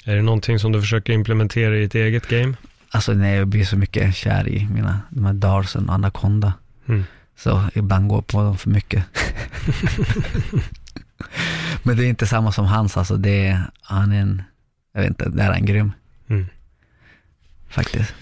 [0.04, 2.54] Är det någonting som du försöker implementera i ditt eget game?
[2.90, 6.52] Alltså när jag blir så mycket kär i mina, de här Darsen och Anaconda.
[6.88, 7.04] Mm.
[7.36, 9.04] Så ibland går jag på dem för mycket.
[11.82, 13.16] Men det är inte samma som hans alltså.
[13.16, 14.42] Det är, han är en,
[14.92, 15.92] jag vet inte, det är en grym.
[16.28, 16.46] Mm.
[17.68, 18.14] Faktiskt.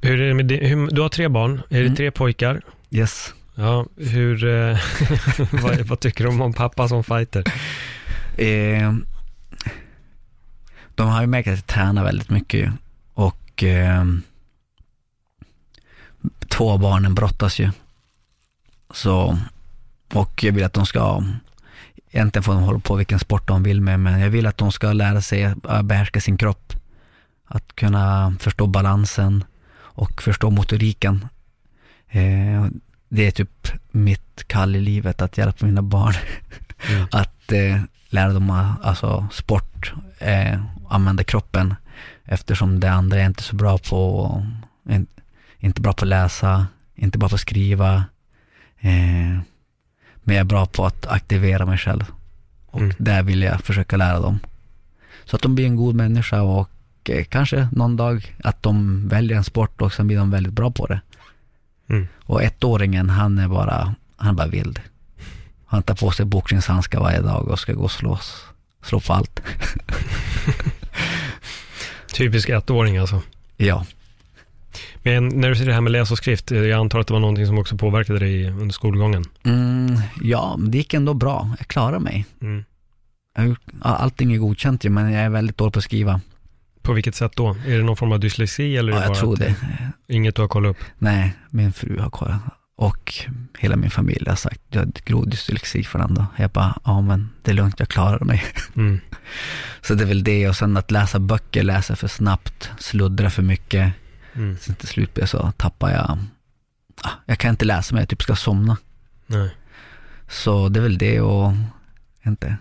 [0.00, 1.96] Hur är det med din, hur, du har tre barn, är det Mm.
[1.96, 2.62] tre pojkar?
[2.90, 3.34] Yes.
[3.54, 4.78] Ja, hur, eh,
[5.62, 7.44] vad, vad tycker du om, om pappa som fighter?
[8.38, 8.94] Eh,
[10.94, 12.72] de har ju märkt att jag tränar väldigt mycket
[13.14, 14.04] och eh,
[16.48, 17.70] två av barnen brottas ju.
[18.90, 19.38] Så,
[20.14, 21.24] och jag vill att de ska,
[22.16, 24.72] egentligen får de hålla på vilken sport de vill med, men jag vill att de
[24.72, 26.72] ska lära sig att behärska sin kropp.
[27.44, 29.44] Att kunna förstå balansen
[29.78, 31.28] och förstå motoriken.
[32.08, 32.66] Eh,
[33.08, 36.14] det är typ mitt kall i livet, att hjälpa mina barn
[36.90, 37.06] Mm.
[37.12, 41.74] att eh, lära dem alltså, sport, eh, använda kroppen
[42.24, 44.42] eftersom det andra är inte så bra på,
[44.88, 45.06] in,
[45.58, 48.04] inte bra på att läsa, inte bra på att skriva,
[48.80, 49.38] eh,
[50.26, 52.04] men jag är bra på att aktivera mig själv.
[52.66, 52.94] Och Mm.
[52.98, 54.38] där vill jag försöka lära dem.
[55.24, 56.70] Så att de blir en god människa och
[57.04, 60.70] eh, kanske någon dag att de väljer en sport och sen blir de väldigt bra
[60.70, 61.00] på det.
[61.88, 62.08] Mm.
[62.24, 64.80] Och ettåringen, han är bara, han är bara vild.
[65.66, 68.44] Han tar på sig boxningshandskar varje dag och ska gå och slås,
[68.82, 69.42] slå på allt.
[72.12, 73.22] Typisk ettåring alltså.
[73.56, 73.86] Ja,
[75.02, 77.12] Men när du säger det här med läs och skrift, eh, jag antar att det
[77.12, 79.24] var någonting som också påverkade dig under skolgången?
[79.44, 81.50] mm, ja, det gick ändå bra.
[81.58, 82.26] Jag klarar mig.
[82.42, 82.64] Mm.
[83.36, 86.20] Jag allting är godkänt ju, men jag är väldigt dålig på att skriva.
[86.82, 87.56] På vilket sätt då?
[87.66, 89.54] Är det någon form av dyslexi eller Ja, jag tror det.
[90.08, 90.84] inget du har kollat upp?
[90.98, 92.40] Nej, min fru har kollat.
[92.78, 93.14] Och
[93.58, 96.26] hela min familj har sagt, du har grov dyslexi Fernando.
[96.36, 98.44] Jag bara, ja men det är lugnt, jag klarar mig.
[98.76, 99.00] Mm.
[99.80, 103.42] Så det är väl det och sen att läsa böcker, läsa för snabbt, sluddra för
[103.42, 103.92] mycket.
[104.36, 104.56] Mm.
[104.60, 106.18] Sen till slut så tappar jag,
[107.02, 108.76] ah, jag kan inte läsa men jag typ ska somna.
[109.26, 109.50] Nej.
[110.28, 111.52] Så det är väl det och,
[112.26, 112.56] inte,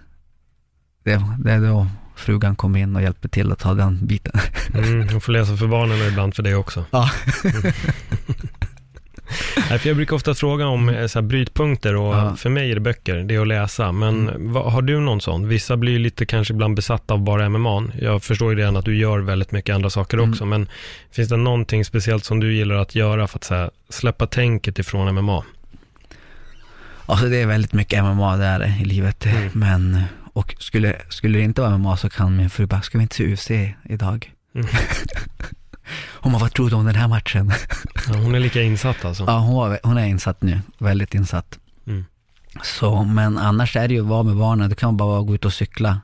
[1.04, 4.40] det, det är då frugan kom in och hjälpte till att ta den biten.
[4.74, 6.86] Mm, hon får läsa för barnen ibland för det också.
[6.92, 7.12] Ja.
[7.44, 7.74] Nej,
[9.80, 12.36] för jag brukar ofta fråga om eh, så här, brytpunkter och Ja.
[12.36, 13.92] för mig är det böcker, det är att läsa.
[13.92, 14.54] Men Mm.
[14.54, 15.48] vad, har du någon sån?
[15.48, 17.84] Vissa blir lite kanske ibland besatta av bara MMA.
[18.02, 20.32] Jag förstår ju redan att du gör väldigt mycket andra saker Mm.
[20.32, 20.68] också, men
[21.12, 25.16] finns det någonting speciellt som du gillar att göra för att här, släppa tänket ifrån
[25.16, 25.44] MMA?
[27.06, 29.26] Alltså det är väldigt mycket MMA där i livet.
[29.26, 29.50] Mm.
[29.54, 30.02] Men,
[30.34, 33.16] och skulle, skulle det inte vara MMA så kan min fru bara, ska vi inte
[33.16, 33.52] se UFC
[33.90, 34.32] idag?
[34.56, 34.68] Mm.
[35.94, 37.54] Hon bara, vad tror du om den här matchen?
[38.08, 39.24] Ja, hon är lika insatt alltså.
[39.28, 41.60] Ja, hon, var, hon är insatt nu, väldigt insatt.
[41.88, 42.06] Mm.
[42.64, 45.46] Så, men annars är det ju att vara med barnen, det kan bara gå ut
[45.46, 46.02] och cykla.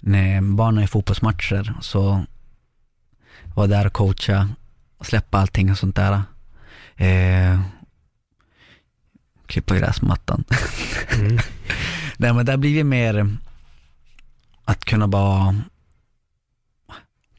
[0.00, 2.24] När barnen är i fotbollsmatcher så
[3.54, 4.48] vara där och coacha,
[5.00, 6.22] släppa allting och sånt där.
[6.96, 7.60] Eh,
[9.46, 10.44] klippa gräsmattan.
[11.18, 11.38] Mm.
[12.16, 13.36] Nej men det har blivit mer
[14.64, 15.56] att kunna bara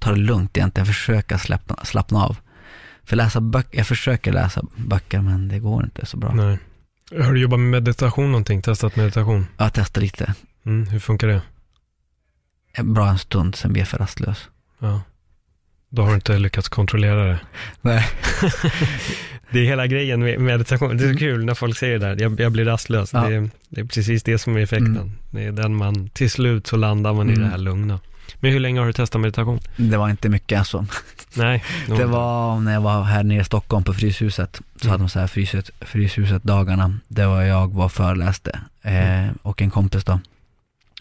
[0.02, 2.38] ta det lugnt egentligen, försöka slappna, slappna av.
[3.04, 6.34] För läsa böcker, jag försöker läsa böcker men det går inte så bra.
[6.34, 6.58] Nej.
[7.24, 8.62] Har du jobbat med meditation någonting?
[8.62, 9.48] Testat meditation?
[9.58, 10.34] Jag testar lite,
[10.66, 10.88] Mm.
[10.88, 11.42] Hur funkar det?
[12.84, 14.50] bra en stund, sen blir jag för rastlös.
[14.80, 15.02] Ja.
[15.90, 17.40] Då har du inte lyckats kontrollera det.
[17.82, 18.08] Nej.
[19.52, 20.98] Det är hela grejen med meditation.
[20.98, 22.22] Det är så kul när folk säger det där.
[22.24, 23.14] Jag, jag blir rastlös.
[23.14, 23.28] Ja.
[23.30, 24.98] Det, är, det är precis det som är effekten.
[24.98, 25.12] Mm.
[25.32, 27.44] Det är den man, till slut så landar man i Mm.
[27.44, 28.00] det här lugna.
[28.40, 29.60] Men hur länge har du testat meditation?
[29.78, 30.86] Det var inte mycket alltså.
[31.34, 31.64] Nej.
[31.88, 34.92] Det var när jag var här nere i Stockholm på Fryshuset, så Mm.
[34.92, 40.04] hade de så här Fryshuset, Fryshuset-dagarna, det var jag var föreläste, eh, och en kompis
[40.04, 40.20] då,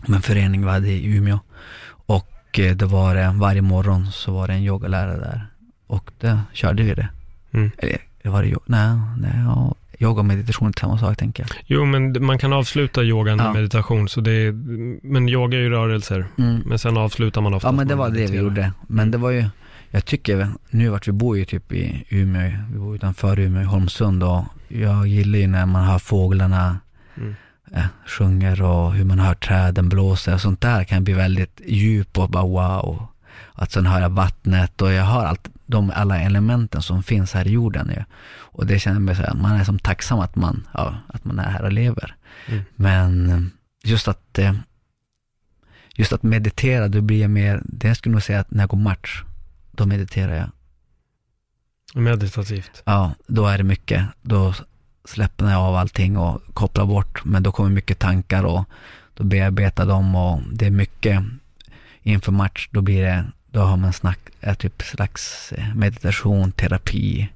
[0.09, 1.39] om en förening vi hade i Umeå.
[2.07, 5.47] Och eh, det var det, varje morgon så var det en yogalärare där,
[5.87, 7.09] och det körde vi det.
[7.53, 7.71] Mm.
[7.79, 11.51] Eller, det var det, nej, nej, ja, yoga och meditation är samma sak tänker jag.
[11.67, 13.53] Jo, men man kan avsluta yogan med Ja.
[13.53, 14.09] meditation.
[14.09, 14.53] Så det är,
[15.07, 16.27] men yoga är ju rörelser.
[16.39, 16.63] Mm.
[16.67, 17.69] Men sen avslutar man ofta.
[17.69, 18.73] Ja men det var det vi gjorde.
[18.87, 19.11] Men Mm.
[19.11, 19.45] det var ju,
[19.91, 23.65] jag tycker, nu vart vi bor ju typ i Umeå, vi bor utanför Umeå, i
[23.65, 26.79] Holmsund och jag gillar ju när man hör fåglarna
[27.17, 27.35] Mm.
[27.75, 32.19] eh, sjunger och hur man hör träden blåsa och sånt där kan bli väldigt djup
[32.19, 33.07] och bara wow.
[33.53, 37.47] Att sen hör jag vattnet och jag hör allt, de alla elementen som finns här
[37.47, 38.05] i jorden ju.
[38.33, 41.39] Och det känner mig så här, man är som tacksam att man, ja, att man
[41.39, 42.15] är här och lever.
[42.47, 42.63] Mm.
[42.77, 43.51] Men
[43.85, 44.55] just att, eh,
[45.95, 48.71] just att meditera, då blir jag mer, det jag skulle nog säga att när jag
[48.71, 49.23] går match,
[49.71, 50.51] då mediterar jag.
[51.95, 52.83] Meditativt.
[52.85, 54.07] Ja, då är det mycket.
[54.23, 54.55] Då
[55.05, 57.25] släpper jag av allting och kopplar bort.
[57.25, 58.65] Men då kommer mycket tankar och
[59.15, 61.23] då bearbetar dem och det är mycket
[62.03, 62.69] inför match.
[62.73, 67.29] Då blir det, då har man snack, är typ slags eh, meditation, terapi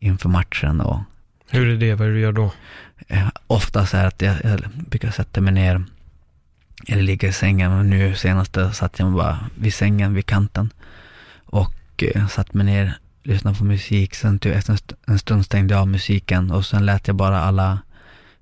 [0.00, 1.00] inför matchen och
[1.50, 1.94] Hur är det?
[1.94, 2.52] Vad är det du gör då?
[3.08, 5.84] eh, oftast är att jag, jag brukar sätta mig ner
[6.86, 7.70] eller ligga i sängen.
[7.76, 10.70] Men nu senaste satt jag bara vid sängen, vid kanten
[11.44, 14.14] och eh, satt mig ner, lyssnade på musik.
[14.14, 17.16] Sen typ efter en st- en stund stängde jag av musiken och sen lät jag
[17.16, 17.78] bara alla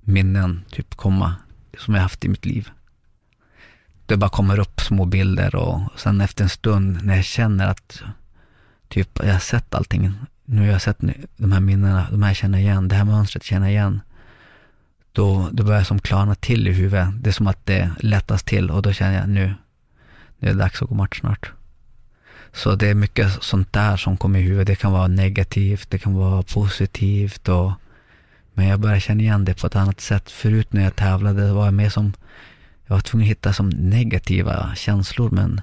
[0.01, 1.35] minnen typ komma
[1.77, 2.69] som jag haft i mitt liv.
[4.07, 8.01] Det bara kommer upp små bilder och sen efter en stund när jag känner att
[8.87, 10.13] typ jag har sett allting.
[10.45, 10.97] Nu har jag sett
[11.37, 14.01] de här minnena, de här känner jag igen, det här mönstret känner jag igen
[15.11, 17.07] då, då börjar jag som klarna till i huvudet.
[17.23, 19.53] Det är som att det lättas till och då känner jag nu,
[20.39, 21.51] nu är det dags att gå match snart.
[22.53, 24.67] Så det är mycket sånt där som kommer i huvudet.
[24.67, 27.71] Det kan vara negativt, det kan vara positivt och
[28.57, 30.31] men jag börjar känna igen det på ett annat sätt.
[30.31, 32.13] Förut när jag tävlade var jag mer som,
[32.87, 35.61] jag var tvungen att hitta som negativa känslor men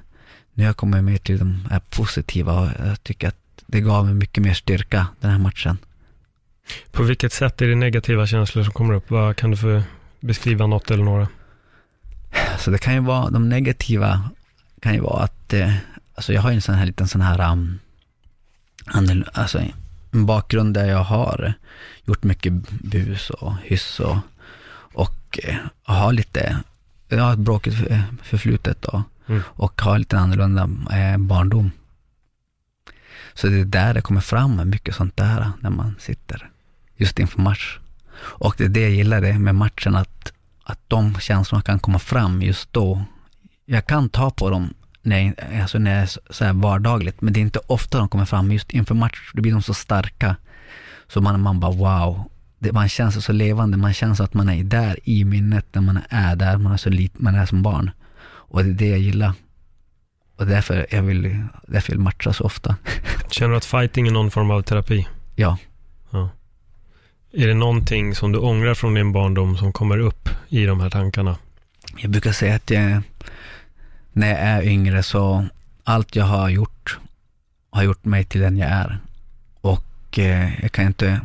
[0.55, 4.05] nu har jag kommit mer till de här positiva och jag tycker att det gav
[4.05, 5.79] mig mycket mer styrka den här matchen.
[6.93, 9.11] På vilket sätt är det negativa känslor som kommer upp?
[9.11, 9.83] Vad kan du för
[10.21, 11.29] beskriva något eller några?
[12.59, 14.31] Så det kan ju vara, de negativa
[14.81, 15.75] kan ju vara att, eh,
[16.15, 17.79] alltså jag har ju en sån här liten sån här, um,
[19.33, 19.59] alltså
[20.11, 21.55] en bakgrund där jag har
[22.05, 24.17] gjort mycket bus och hyss och,
[24.93, 26.57] och eh, har lite,
[27.09, 29.43] jag har ett bråkigt för- förflutet då, Mm.
[29.47, 30.63] och har lite annorlunda
[30.99, 31.71] eh, barndom.
[33.35, 36.51] Så det är där det kommer fram mycket sånt där när man sitter
[36.97, 37.79] just inför match.
[38.17, 40.33] Och det är det jag gillade med matchen, att,
[40.65, 43.05] att de känslorna kan komma fram just då.
[43.65, 47.33] Jag kan ta på dem när jag, alltså när jag är så här vardagligt, men
[47.33, 48.53] det är inte ofta de kommer fram.
[48.53, 50.37] Just inför match, då blir de så starka.
[51.09, 52.31] Så man, man bara wow.
[52.59, 55.67] Det, man känner sig så levande, man känner så att man är där i minnet
[55.73, 57.91] när man är där, man är så lit, man är som barn.
[58.25, 59.33] Och det är det jag gillar.
[60.37, 62.77] Och därför jag vill, därför jag vill matcha så ofta.
[63.31, 65.09] Känner du att fighting är någon form av terapi?
[65.37, 65.59] Ja.
[66.11, 66.29] Ja.
[67.33, 70.91] Är det någonting som du ångrar från din barndom som kommer upp i de här
[70.91, 71.37] tankarna?
[71.97, 73.03] Jag brukar säga att jag,
[74.13, 75.47] när jag är yngre så
[75.85, 76.99] allt jag har gjort
[77.71, 78.99] har gjort mig till den jag är.
[79.61, 81.21] Och eh, jag kan inte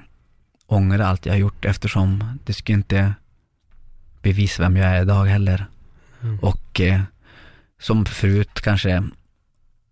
[0.70, 3.14] ångra allt jag har gjort eftersom det skulle inte
[4.22, 5.66] bevisa vem jag är idag heller.
[6.22, 6.40] Mm.
[6.40, 7.02] Och eh,
[7.80, 9.04] som förut kanske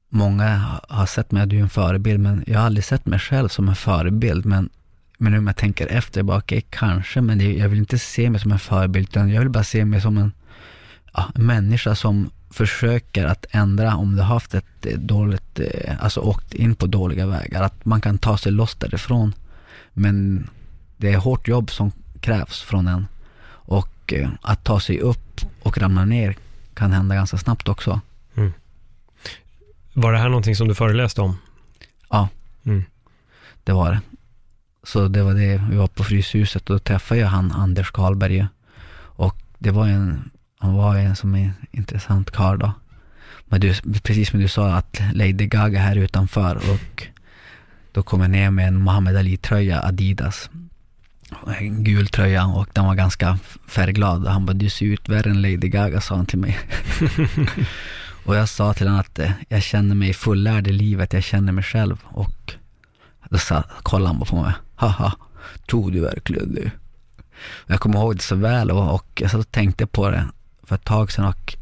[0.09, 3.47] många har sett mig, du är en förebild, men jag har aldrig sett mig själv
[3.47, 4.45] som en förebild.
[4.45, 4.69] Men,
[5.17, 8.29] men nu när jag tänker efter, bara, okay, kanske, men det, jag vill inte se
[8.29, 10.31] mig som en förebild, utan jag vill bara se mig som en,
[11.13, 16.03] ja, en människa som försöker att ändra om du har haft ett eh, dåligt, eh,
[16.03, 19.33] alltså åkt in på dåliga vägar, att man kan ta sig loss därifrån.
[19.93, 20.47] Men
[20.97, 23.07] det är hårt jobb som krävs från en.
[23.49, 26.35] Och eh, att ta sig upp och ramla ner
[26.73, 28.01] kan hända ganska snabbt också.
[29.99, 31.37] Var det här någonting som du föreläste om?
[32.09, 32.29] Ja.
[32.63, 32.83] Mm.
[33.63, 34.01] Det var det.
[34.83, 38.47] Så det var det, vi var på Fryshuset och då träffade jag han Anders Karlberg.
[38.99, 40.29] Och det var en,
[40.59, 42.71] han var en som en intressant karl då.
[43.45, 47.07] Men du, precis som du sa att Lady Gaga här utanför och
[47.91, 50.49] då kom jag ner med en Muhammad Ali-tröja, Adidas.
[51.59, 54.27] En gul tröja och den var ganska färgglad.
[54.27, 56.59] Han bara, du ser ut värre än Lady Gaga, sa han till mig.
[58.25, 61.51] och jag sa till honom att eh, jag känner mig fullärd i livet, jag känner
[61.51, 61.97] mig själv.
[62.03, 62.53] Och
[63.29, 64.53] då sa, kollade han bara på mig.
[64.75, 65.13] Haha,
[65.69, 66.71] tror du verkligen det?
[67.67, 70.27] Jag kommer ihåg det så väl och, och jag satt och tänkte på det
[70.63, 71.55] för ett tag sedan och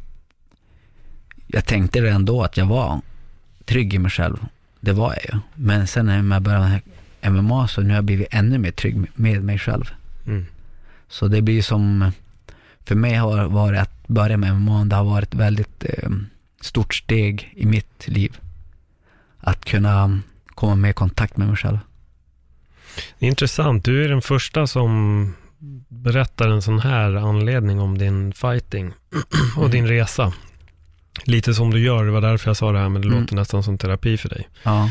[1.48, 3.02] jag tänkte redan då att jag var
[3.66, 4.46] trygg i mig själv.
[4.80, 5.40] Det var jag ju.
[5.54, 6.82] Men sen när jag började
[7.30, 9.90] MMA så nu har jag blivit ännu mer trygg med mig själv.
[10.28, 10.46] Mm.
[11.08, 12.12] Så det blir som,
[12.86, 16.10] för mig har varit att börja med MMA, det har varit ett väldigt eh,
[16.62, 18.38] stort steg i mitt liv.
[19.40, 21.80] Att kunna komma med i kontakt med mig själv.
[23.20, 23.86] Det är intressant.
[23.86, 25.34] Du är den första som
[25.88, 28.92] berättar en sån här anledning om din fighting
[29.58, 30.34] och din resa.
[31.24, 33.22] Lite som du gör, det var därför jag sa det här, men det Mm.
[33.22, 34.50] låter nästan som terapi för dig.
[34.64, 34.90] Ja.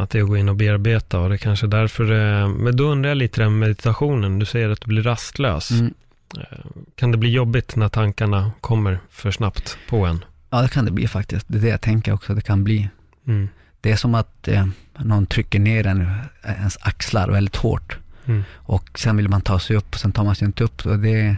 [0.00, 2.76] Att det är att gå in och bearbeta och det är kanske därför, eh, men
[2.76, 5.70] då undrar jag lite den meditationen, du säger att du blir rastlös.
[5.70, 5.94] Mm.
[6.38, 6.58] Eh,
[6.94, 10.24] Kan det bli jobbigt när tankarna kommer för snabbt på en?
[10.50, 11.46] ja, det kan det bli faktiskt.
[11.48, 12.88] Det är det jag tänker också, det kan bli.
[13.26, 13.48] Mm.
[13.80, 14.66] Det är som att eh,
[14.98, 16.06] någon trycker ner en,
[16.42, 17.98] ens axlar väldigt hårt.
[18.26, 18.42] Mm.
[18.54, 20.86] Och sen vill man ta sig upp och sen tar man sig inte upp.
[20.86, 21.36] Och det,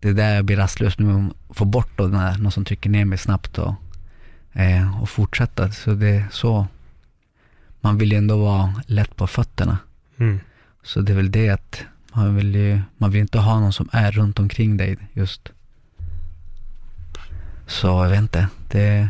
[0.00, 1.30] det är där jag blir rastlös nu.
[1.50, 3.74] Få bort då när någon som trycker ner mig snabbt och,
[4.52, 5.70] eh, och fortsätta.
[5.72, 6.66] Så det är så.
[7.80, 9.78] Man vill ju ändå vara lätt på fötterna.
[10.18, 10.40] Mm.
[10.82, 13.88] Så det är väl det att man vill ju, man vill inte ha någon som
[13.92, 15.48] är runt omkring dig just.
[17.66, 18.48] Så jag vet inte.
[18.70, 19.08] Det,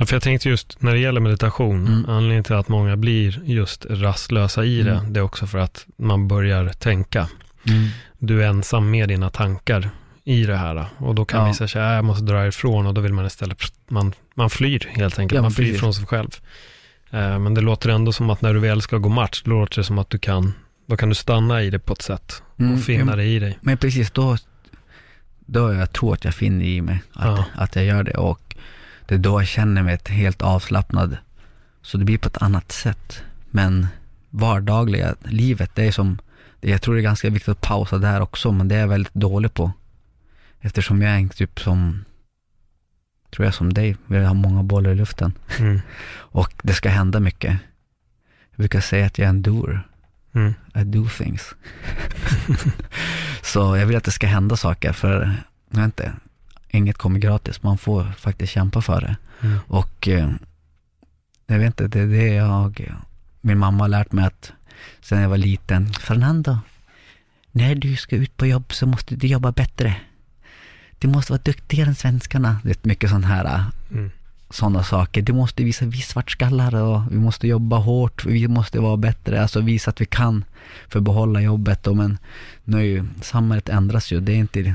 [0.00, 2.04] Ja, för jag tänkte just när det gäller meditation, Mm.
[2.08, 5.12] anledningen till att många blir just rastlösa i det, Mm.
[5.12, 7.28] det är också för att man börjar tänka.
[7.68, 9.90] mm, Du är ensam med dina tankar
[10.24, 10.86] i det här.
[10.98, 11.48] Och då kan Ja.
[11.48, 14.86] vissa säga, "Äh, jag måste dra ifrån och då vill man istället, man, man flyr
[14.90, 15.80] helt enkelt, Ja, man flyr precis.
[15.80, 16.30] från sig själv.
[17.10, 19.76] Eh, Men det låter ändå som att när du väl ska gå match, då låter
[19.76, 20.52] det som att du kan,
[20.86, 23.38] då kan du stanna i det på ett sätt mm, och finna ja, det i
[23.38, 23.58] dig.
[23.60, 24.36] Men precis då,
[25.46, 27.44] då jag tror att jag finner i mig att, Ja.
[27.54, 28.16] att jag gör det.
[28.16, 28.56] Och
[29.06, 31.16] det är då jag känner mig ett helt avslappnad.
[31.82, 33.22] Så det blir på ett annat sätt.
[33.50, 33.86] Men
[34.30, 36.18] vardagliga livet, det är som,
[36.60, 39.14] jag tror det är ganska viktigt att pausa där också, men det är jag väldigt
[39.14, 39.72] dålig på.
[40.60, 42.04] Eftersom jag är en typ som,
[43.30, 45.32] tror jag som dig, vill ha många bollar i luften.
[45.58, 45.80] Mm.
[46.16, 47.58] Och det ska hända mycket.
[48.50, 49.88] Jag brukar säga att jag är en doer.
[50.32, 50.54] Mm.
[50.74, 51.54] I do things.
[53.42, 55.36] så jag vill att det ska hända saker, för
[55.70, 56.12] jag vet inte,
[56.68, 57.62] inget kommer gratis.
[57.62, 59.16] Man får faktiskt kämpa för det.
[59.40, 59.58] Mm.
[59.66, 60.30] Och eh,
[61.46, 62.94] jag vet inte, det är det jag,
[63.40, 64.52] min mamma har lärt mig att
[65.00, 66.58] sen jag var liten, Fernando,
[67.52, 69.96] när du ska ut på jobb så måste du jobba bättre.
[70.98, 72.56] Du måste vara duktigare än svenskarna.
[72.64, 74.10] Det är mycket sånt här Mm.
[74.50, 75.22] sådana saker.
[75.22, 79.60] Du måste visa vi svartskallar och vi måste jobba hårt, vi måste vara bättre, alltså
[79.60, 80.44] visa att vi kan
[80.88, 81.86] för att behålla jobbet.
[81.86, 82.18] Och men
[82.64, 84.74] nu är ju samhället ändras ju, det är inte,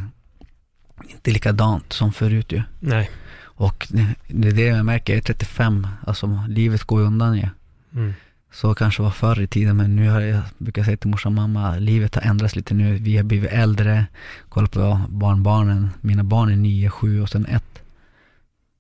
[1.10, 2.62] inte likadant som förut ju.
[2.80, 3.10] Nej.
[3.56, 3.88] Och
[4.28, 7.48] det, är det jag märker, jag är 35, alltså livet går undan ju.
[7.94, 8.14] Mm.
[8.54, 11.36] Så kanske var förr i tiden, men nu har jag, brukar säga till morsan och
[11.50, 14.06] mamma, livet har ändrats lite nu, vi har blivit äldre,
[14.50, 17.82] kolla på barnbarnen, mina barn är nio, sju och sen ett.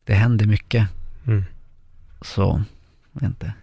[0.05, 0.87] Det händer mycket.
[1.27, 1.43] Mm.
[2.21, 2.63] Så,
[3.21, 3.53] inte.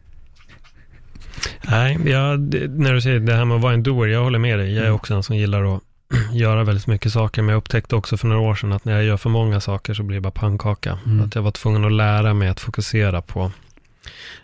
[1.62, 2.40] Nej, jag,
[2.70, 4.68] när du säger det här med att vara en doer, jag håller med dig.
[4.74, 4.94] Jag är Mm.
[4.94, 5.82] också en som gillar att
[6.32, 9.04] göra väldigt mycket saker, men jag upptäckte också för några år sedan att när jag
[9.04, 10.98] gör för många saker så blir det bara pannkaka.
[11.06, 11.20] Mm.
[11.24, 13.52] Att jag var tvungen att lära mig att fokusera på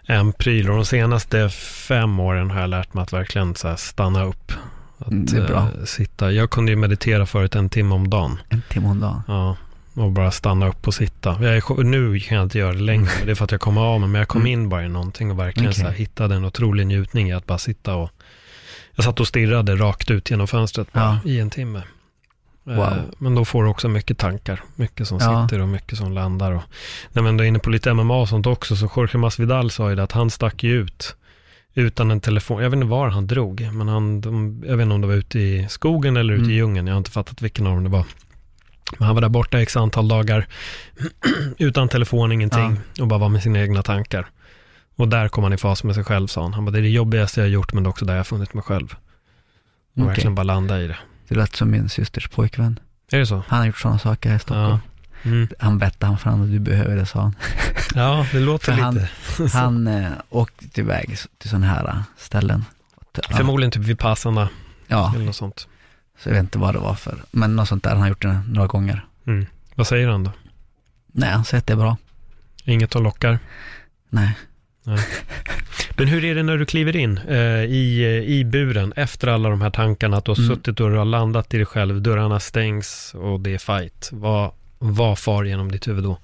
[0.07, 0.71] en pryl.
[0.71, 1.49] Och de senaste
[1.89, 4.53] fem åren har jag lärt mig att verkligen så stanna upp.
[4.99, 5.59] Att Mm, det är bra.
[5.79, 6.33] eh, sitta.
[6.33, 8.39] Jag kunde ju meditera förut en timme om dagen.
[8.49, 9.23] En timme om dagen.
[9.29, 9.57] Ja,
[9.95, 11.43] och bara stanna upp och sitta.
[11.43, 14.01] Jag nu kan jag inte göra det längre, det är för att jag kommer av
[14.01, 14.53] mig, men jag kom Mm.
[14.53, 15.81] in bara i någonting och verkligen Okej.
[15.81, 18.11] så här, hittade en otrolig njutning i att bara sitta och
[18.95, 21.83] jag satt och stirrade rakt ut genom fönstret bara i en timme.
[22.69, 23.14] Eh, Wow.
[23.19, 25.47] Men då får du också mycket tankar, mycket som Ja.
[25.49, 26.53] sitter och mycket som landar.
[26.53, 26.62] Och,
[27.12, 29.91] när man ändå är inne på lite MMA och sånt också, så Jorge Masvidal sa
[29.91, 31.17] ju det att han stack ju ut
[31.75, 32.62] utan en telefon.
[32.62, 35.14] Jag vet inte var han drog, men han, de, jag vet inte om det var
[35.14, 36.57] ute i skogen eller ute i Mm.
[36.57, 36.87] djungeln.
[36.87, 38.05] Jag har inte fattat vilken av dem det var.
[38.99, 40.47] Men han var där borta x antal dagar
[41.59, 44.27] utan telefon, ingenting och bara var med sina egna tankar.
[44.97, 46.55] Och där kom han i fas med sig själv, sa han.
[46.55, 48.19] Han bara, det är det jobbigaste jag har gjort, men det är också där jag
[48.19, 48.87] har funnit mig själv.
[48.87, 48.97] Och
[49.95, 50.07] Okej.
[50.07, 50.97] verkligen bara landa i det.
[51.29, 52.79] Det lät som min systers pojkvän.
[53.12, 53.43] Är det så?
[53.49, 54.70] Han har gjort sådana saker här i Stockholm.
[55.22, 55.31] Ja.
[55.31, 55.49] Mm.
[55.59, 57.35] Han bettade han fram du behöver det, sa han.
[57.95, 58.85] ja, det låter lite.
[58.85, 62.64] han- Han eh, åkte iväg till sådana här eh, ställen.
[63.31, 64.49] Ja, Förmodligen typ vid passarna
[64.87, 65.68] ja, eller något sånt.
[66.22, 67.18] så jag vet inte vad det var för.
[67.31, 69.05] Men något sånt där, han har gjort det några gånger.
[69.27, 69.47] Mm.
[69.74, 70.33] Vad säger han då?
[71.07, 71.97] Nej, han säger att det är bra.
[72.64, 73.39] Inget som lockar?
[74.09, 74.37] Nej.
[75.97, 79.49] Men hur är det när du kliver in eh, i, eh, i buren efter alla
[79.49, 80.49] de här tankarna, att du har Mm.
[80.49, 84.09] suttit och du har landat i dig själv, dörrarna stängs och det är fight.
[84.12, 86.18] Vad, vad far genom ditt huvud då?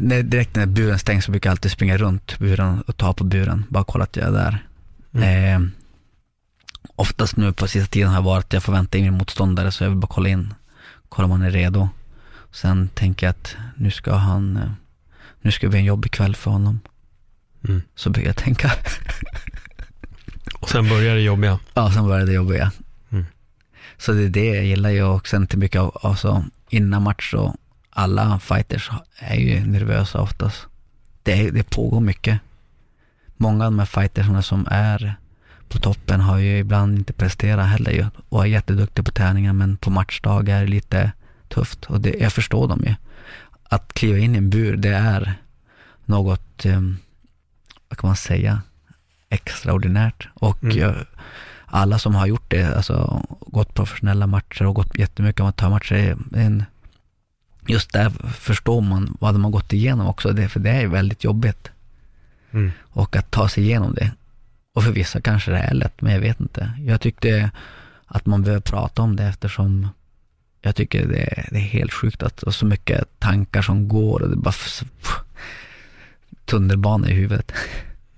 [0.00, 3.24] När, direkt när buren stängs så brukar jag alltid springa runt buren och ta på
[3.24, 3.64] buren.
[3.68, 4.58] Bara kolla att jag är där.
[5.14, 5.62] Mm.
[5.64, 5.70] Eh,
[6.96, 9.72] oftast nu på sista tiden har jag varit att jag får vänta in min motståndare
[9.72, 10.54] så jag vill bara kolla in.
[11.08, 11.88] Kolla om han är redo.
[12.50, 14.70] Sen tänker jag att nu ska han, eh,
[15.42, 16.80] nu ska det bli en jobbig kväll för honom.
[17.68, 17.82] Mm.
[17.94, 18.72] Så brukar jag tänka.
[20.60, 21.58] Och sen börjar det jobbiga.
[21.74, 22.72] Ja, sen börjar det jobbiga.
[23.10, 23.26] Mm.
[23.98, 27.30] Så det är det jag gillar ju och sen till mycket av, alltså innan match
[27.30, 27.56] så
[27.90, 30.66] alla fighters är ju nervösa oftast.
[31.22, 32.40] Det, det pågår mycket.
[33.36, 35.14] Många av de här fightersarna som är
[35.68, 39.76] på toppen har ju ibland inte presterat heller ju och är jätteduktiga på träningar men
[39.76, 41.12] på matchdagar är det lite
[41.48, 42.94] tufft och det, jag förstår dem ju.
[43.72, 45.34] Att kliva in i en bur det är
[46.04, 46.98] något, um,
[47.88, 48.62] vad kan man säga,
[49.28, 50.78] extraordinärt och Mm.
[50.78, 50.94] jag,
[51.66, 56.64] alla som har gjort det, alltså gått professionella matcher och gått jättemycket amatörmatcher, en,
[57.66, 61.24] just där förstår man vad de har gått igenom också, det, för det är väldigt
[61.24, 61.68] jobbigt.
[62.50, 62.70] Mm.
[62.80, 64.10] Och att ta sig igenom det.
[64.74, 66.72] Och för vissa kanske det är lätt, men jag vet inte.
[66.78, 67.50] Jag tyckte
[68.06, 69.88] att man behöver prata om det eftersom
[70.62, 74.22] jag tycker det är, det är helt sjukt att och så mycket tankar som går
[74.22, 74.54] och det bara
[76.44, 77.52] tunnelbana i huvudet.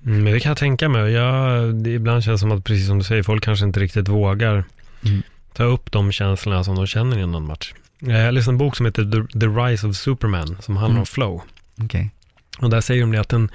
[0.06, 1.12] Mm, men det kan jag tänka mig.
[1.12, 4.64] Jag, ibland känns det som att, precis som du säger, folk kanske inte riktigt vågar
[5.06, 5.22] Mm.
[5.52, 7.74] ta upp de känslorna som de känner innan match.
[7.98, 11.00] Jag läste en bok som heter The, Rise of Superman, som handlar Mm.
[11.00, 11.42] om flow.
[11.80, 12.10] Okej.
[12.58, 13.48] Och där säger de det att en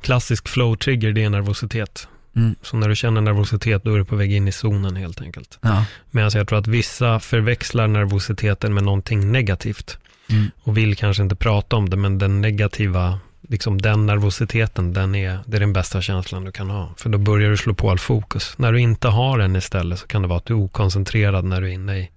[0.00, 2.08] klassisk flow-trigger, det är nervositet.
[2.36, 2.54] Mm.
[2.62, 5.58] Så när du känner nervositet, då är du på väg in i zonen helt enkelt.
[5.62, 5.84] Ja.
[6.10, 9.98] Medan jag tror att vissa förväxlar nervositeten med någonting negativt.
[10.30, 10.50] Mm.
[10.62, 13.18] Och vill kanske inte prata om det, men den negativa,
[13.48, 16.94] liksom den nervositeten, den är, det är den bästa känslan du kan ha.
[16.96, 18.54] För då börjar du slå på all fokus.
[18.58, 21.60] När du inte har den istället så kan det vara att du är okoncentrerad när
[21.60, 22.10] du är inne i,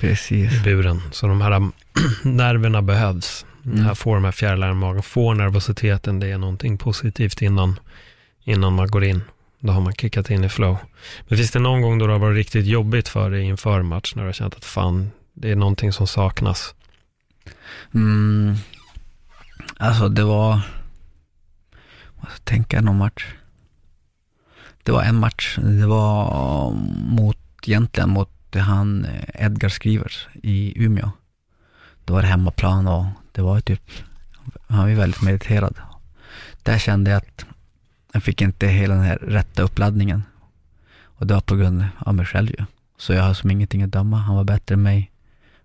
[0.00, 0.52] Precis.
[0.52, 1.00] i buren.
[1.12, 1.70] Så de här
[2.22, 3.46] nerverna behövs.
[3.66, 3.84] Mm.
[3.84, 7.80] Här får de här fjärilarna i magen, får nervositeten, det är någonting positivt innan,
[8.44, 9.22] innan man går in.
[9.64, 10.76] Då har man kickat in i flow.
[11.28, 14.14] Men finns det någon gång då det har varit riktigt jobbigt för dig inför match,
[14.14, 16.74] när du har känt att fan, det är någonting som saknas?
[17.94, 18.56] Mm.
[19.76, 20.60] Alltså det var,
[22.14, 23.26] vad ska jag tänka någon match.
[24.82, 26.70] Det var en match, det var
[27.08, 31.10] mot, egentligen mot han eh, Edgar Skrivers i Umeå.
[32.04, 33.90] Det var det hemmaplan och det var typ,
[34.68, 35.76] han var ju väldigt mediterad.
[36.62, 37.46] Där kände jag att
[38.14, 40.22] jag fick inte hela den här rätta uppladdningen.
[41.02, 42.64] Och det var på grund av mig själv ju.
[42.96, 44.16] Så jag har som ingenting att döma.
[44.16, 45.10] Han var bättre än mig.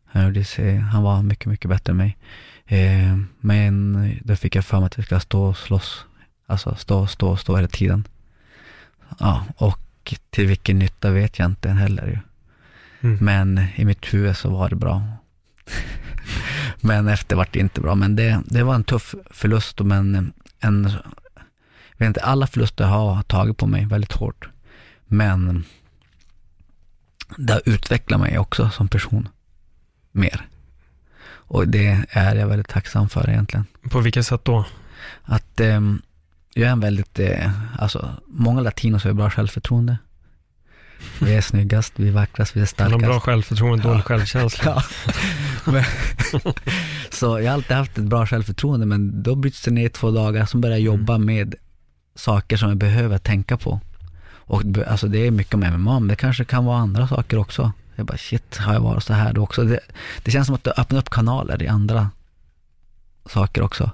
[0.05, 2.17] Han, gjorde sig, han var mycket, mycket bättre än mig.
[2.65, 6.05] Eh, men då fick jag för mig att jag ska stå och slåss.
[6.45, 8.07] Alltså stå, stå, stå hela tiden.
[9.19, 12.17] Ja, och till vilken nytta vet jag inte heller ju.
[13.01, 13.17] Mm.
[13.21, 15.03] Men i mitt huvud så var det bra.
[16.81, 17.95] men efter vart det inte bra.
[17.95, 19.79] Men det, det var en tuff förlust.
[19.79, 20.91] Men en,
[21.99, 24.49] vet inte, alla förluster har tagit på mig väldigt hårt.
[25.05, 25.63] Men
[27.37, 29.27] det har utvecklat mig också som person.
[30.11, 30.45] Mer.
[31.29, 33.65] Och det är jag väldigt tacksam för egentligen.
[33.89, 34.65] På vilket sätt då?
[35.23, 36.01] Att ehm,
[36.53, 39.97] jag är en väldigt, eh, alltså många latinos har ju bra självförtroende.
[41.21, 43.05] Vi är snyggast, vi är vackrast, vi är Han har starkast.
[43.11, 44.03] bra självförtroende, dålig Ja.
[44.03, 44.83] självkänsla.
[45.65, 45.71] Ja.
[45.71, 45.83] Men,
[47.09, 50.11] så jag har alltid haft ett bra självförtroende, men då bryts det ner i två
[50.11, 51.55] dagar, som börjar jag jobba med
[52.19, 53.79] saker som jag behöver tänka på.
[54.49, 57.71] Och alltså det är mycket med MMA, men det kanske kan vara andra saker också.
[57.95, 59.63] Jag bara shit, har jag varit så här då också?
[59.63, 59.79] Det,
[60.23, 62.09] det känns som att det öppnar upp kanaler i andra
[63.25, 63.91] saker också.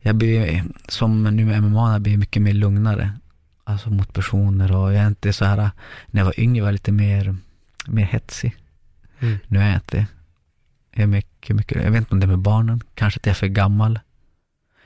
[0.00, 3.12] Jag blir, som nu med MMA, jag blir mycket mer lugnare.
[3.64, 5.70] Alltså mot personer och jag är inte så här,
[6.06, 7.36] när jag var yngre var jag lite mer,
[7.86, 8.56] mer hetsig.
[9.20, 9.38] Mm.
[9.46, 10.06] Nu är jag inte.
[10.90, 13.30] Jag är mycket, mycket, jag vet inte om det är med barnen, kanske att jag
[13.30, 14.00] är för gammal.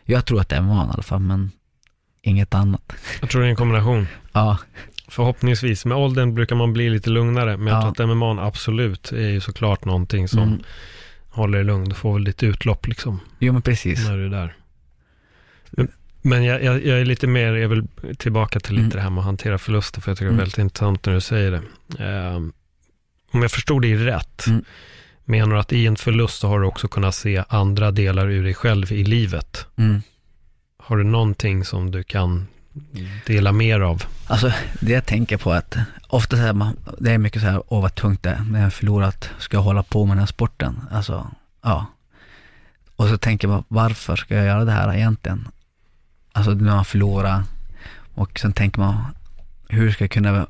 [0.04, 1.50] Jag tror att det är MMA i alla fall, men
[2.28, 2.92] inget annat.
[3.20, 4.06] Jag tror det är en kombination.
[4.32, 4.58] Ja,
[5.10, 5.84] Förhoppningsvis.
[5.84, 7.94] Med åldern brukar man bli lite lugnare, men jag Ja.
[7.94, 10.62] tror att MMA absolut är ju såklart någonting som mm.
[11.28, 11.88] håller dig lugn.
[11.88, 14.08] Du får väl lite utlopp liksom, jo men precis.
[14.08, 14.54] när du är där.
[15.70, 15.88] Men-
[16.22, 17.86] Men jag, jag, jag är lite mer, jag vill
[18.18, 18.90] tillbaka till lite Mm.
[18.96, 20.38] det här med att hantera förluster, för jag tycker det är Mm.
[20.38, 21.62] väldigt intressant när du säger det.
[22.04, 22.52] Ehm,
[23.32, 24.64] om jag förstod dig rätt, Mm.
[25.24, 28.44] menar du att i en förlust så har du också kunnat se andra delar ur
[28.44, 29.66] dig själv i livet?
[29.76, 30.02] Mm.
[30.88, 32.46] Har du någonting som du kan
[33.26, 34.02] dela mer av?
[34.26, 35.76] Alltså, det jag tänker på är att
[36.08, 38.66] ofta så här, det är mycket så här, åh vad tungt det är när jag
[38.66, 40.80] har förlorat, ska jag hålla på med den här sporten?
[40.90, 41.30] Alltså,
[41.62, 41.86] ja.
[42.96, 45.48] Och så tänker man, varför ska jag göra det här egentligen?
[46.32, 47.42] Alltså när man förlorar
[48.14, 49.04] och sen tänker man,
[49.68, 50.46] hur ska jag kunna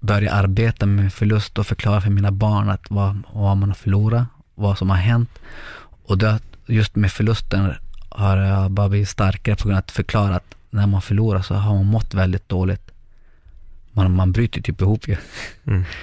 [0.00, 4.26] börja arbeta med förlust och förklara för mina barn att vad, vad man har förlorat,
[4.54, 5.38] vad som har hänt.
[6.04, 7.74] Och då, just med förlusten
[8.10, 11.54] har jag bara blivit starkare på grund av att förklara att när man förlorar så
[11.54, 12.90] har man mått väldigt dåligt.
[13.92, 15.16] Man, man bryter typ ihop ju.
[15.66, 15.84] Mm.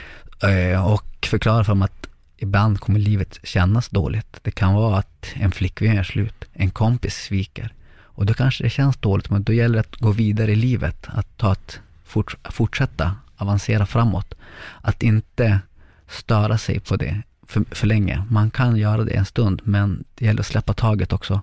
[0.43, 4.39] Eh, Och förklara för dem att ibland kommer livet kännas dåligt.
[4.41, 7.73] Det kan vara att en flickvän gör slut, en kompis sviker.
[8.01, 11.07] Och då kanske det känns dåligt, men då gäller det att gå vidare i livet.
[11.07, 14.33] Att ta ett, fort, fortsätta avancera framåt.
[14.81, 15.59] Att inte
[16.07, 18.23] störa sig på det för, för länge.
[18.29, 21.41] Man kan göra det en stund, men det gäller att släppa taget också.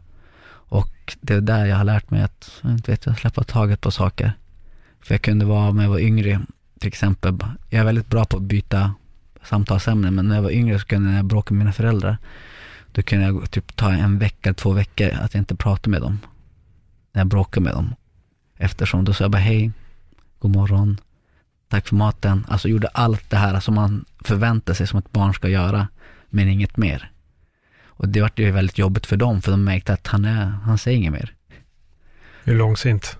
[0.68, 3.80] Och det är där jag har lärt mig att, jag inte vet jag, släppa taget
[3.80, 4.32] på saker.
[5.00, 6.40] För jag kunde vara, när jag var yngre,
[6.78, 7.38] till exempel,
[7.70, 8.94] jag är väldigt bra på att byta
[9.42, 12.18] samtalsämnen, men när jag var yngre så kunde jag, när jag bråkade med mina föräldrar,
[12.92, 16.18] då kunde jag typ ta en vecka, två veckor att jag inte pratade med dem.
[17.12, 17.94] När jag bråkade med dem.
[18.56, 19.72] Eftersom då sa jag bara hej,
[20.38, 21.00] god morgon,
[21.68, 22.46] tack för maten.
[22.48, 25.88] Alltså gjorde allt det här som man förväntar sig som ett barn ska göra,
[26.30, 27.10] men inget mer.
[27.96, 30.78] Och det vart ju väldigt jobbigt för dem, för de märkte att han, är, han
[30.78, 31.32] säger inget mer.
[32.44, 33.16] Hur långsint?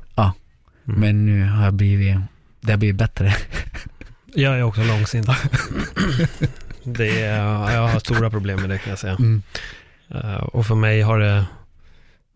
[0.88, 1.00] Mm.
[1.00, 2.16] Men nu har jag blivit,
[2.60, 3.34] det har blivit bättre.
[4.34, 5.26] Jag är också långsint.
[6.84, 9.16] det är, jag har stora problem med det kan jag säga.
[9.18, 9.42] Mm.
[10.08, 11.44] Eh, och för mig har det,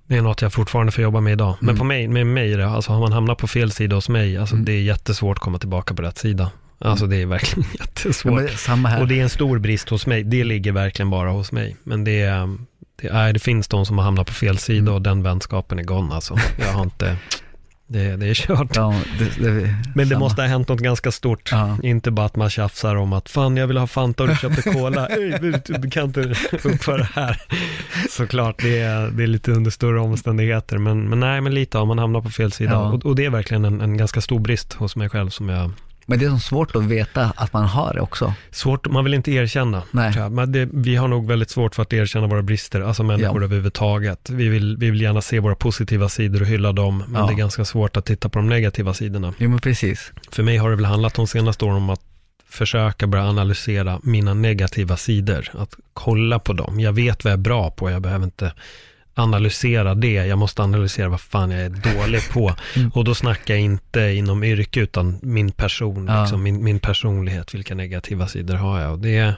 [0.06, 1.56] det är något jag fortfarande får jobba med idag.
[1.60, 1.78] Men Mm.
[1.78, 4.36] på mig, med mig, är det, alltså har man hamnat på fel sida hos mig,
[4.38, 4.64] alltså Mm.
[4.64, 6.50] det är jättesvårt att komma tillbaka på rätt sida.
[6.80, 8.40] Alltså det är verkligen Ja, jättesvårt.
[8.40, 9.00] är samma här.
[9.00, 10.22] Och det är en stor brist hos mig.
[10.24, 11.76] Det ligger verkligen bara hos mig.
[11.84, 12.56] Men det, är,
[13.00, 14.94] det, är, det finns de som har hamnat på fel sida Mm.
[14.94, 16.36] och den vänskapen är gone alltså.
[16.58, 17.16] Jag har inte,
[17.86, 18.76] det, det är kört.
[18.76, 20.18] ja, det, det, Men det samma.
[20.18, 21.48] måste ha hänt något ganska stort.
[21.52, 21.76] Ja.
[21.82, 24.62] Inte bara att man tjafsar om att fan jag vill ha Fanta och du köpte
[24.72, 25.06] Cola.
[25.06, 26.20] Ey, du, du kan inte
[26.64, 27.40] uppföra det här.
[28.10, 30.78] Såklart, det är, det är lite under större omständigheter.
[30.78, 32.72] Men, men nej, men lite har man hamnat på fel sida.
[32.72, 32.78] Ja.
[32.92, 35.70] Och, och det är verkligen en, en ganska stor brist hos mig själv som jag
[36.10, 38.34] Men det är så svårt att veta att man har det också.
[38.50, 39.82] Svårt, man vill inte erkänna.
[39.90, 40.30] Nej.
[40.30, 43.44] Men det, vi har nog väldigt svårt för att erkänna våra brister, alltså människor Ja.
[43.44, 44.30] överhuvudtaget.
[44.30, 47.26] Vi vill, vi vill gärna se våra positiva sidor och hylla dem, men Ja.
[47.26, 49.34] det är ganska svårt att titta på de negativa sidorna.
[49.38, 50.12] Jo men precis.
[50.32, 52.00] För mig har det väl handlat de senaste åren om att
[52.48, 56.80] försöka börja analysera mina negativa sidor, att kolla på dem.
[56.80, 58.52] Jag vet vad jag är bra på, jag behöver inte
[59.18, 62.54] analysera det, jag måste analysera vad fan jag är dålig på.
[62.76, 62.90] Mm.
[62.94, 66.20] Och då snackar jag inte inom yrke, utan min person, Ja.
[66.22, 68.92] liksom, min, min personlighet, vilka negativa sidor har jag?
[68.92, 69.34] Och det är,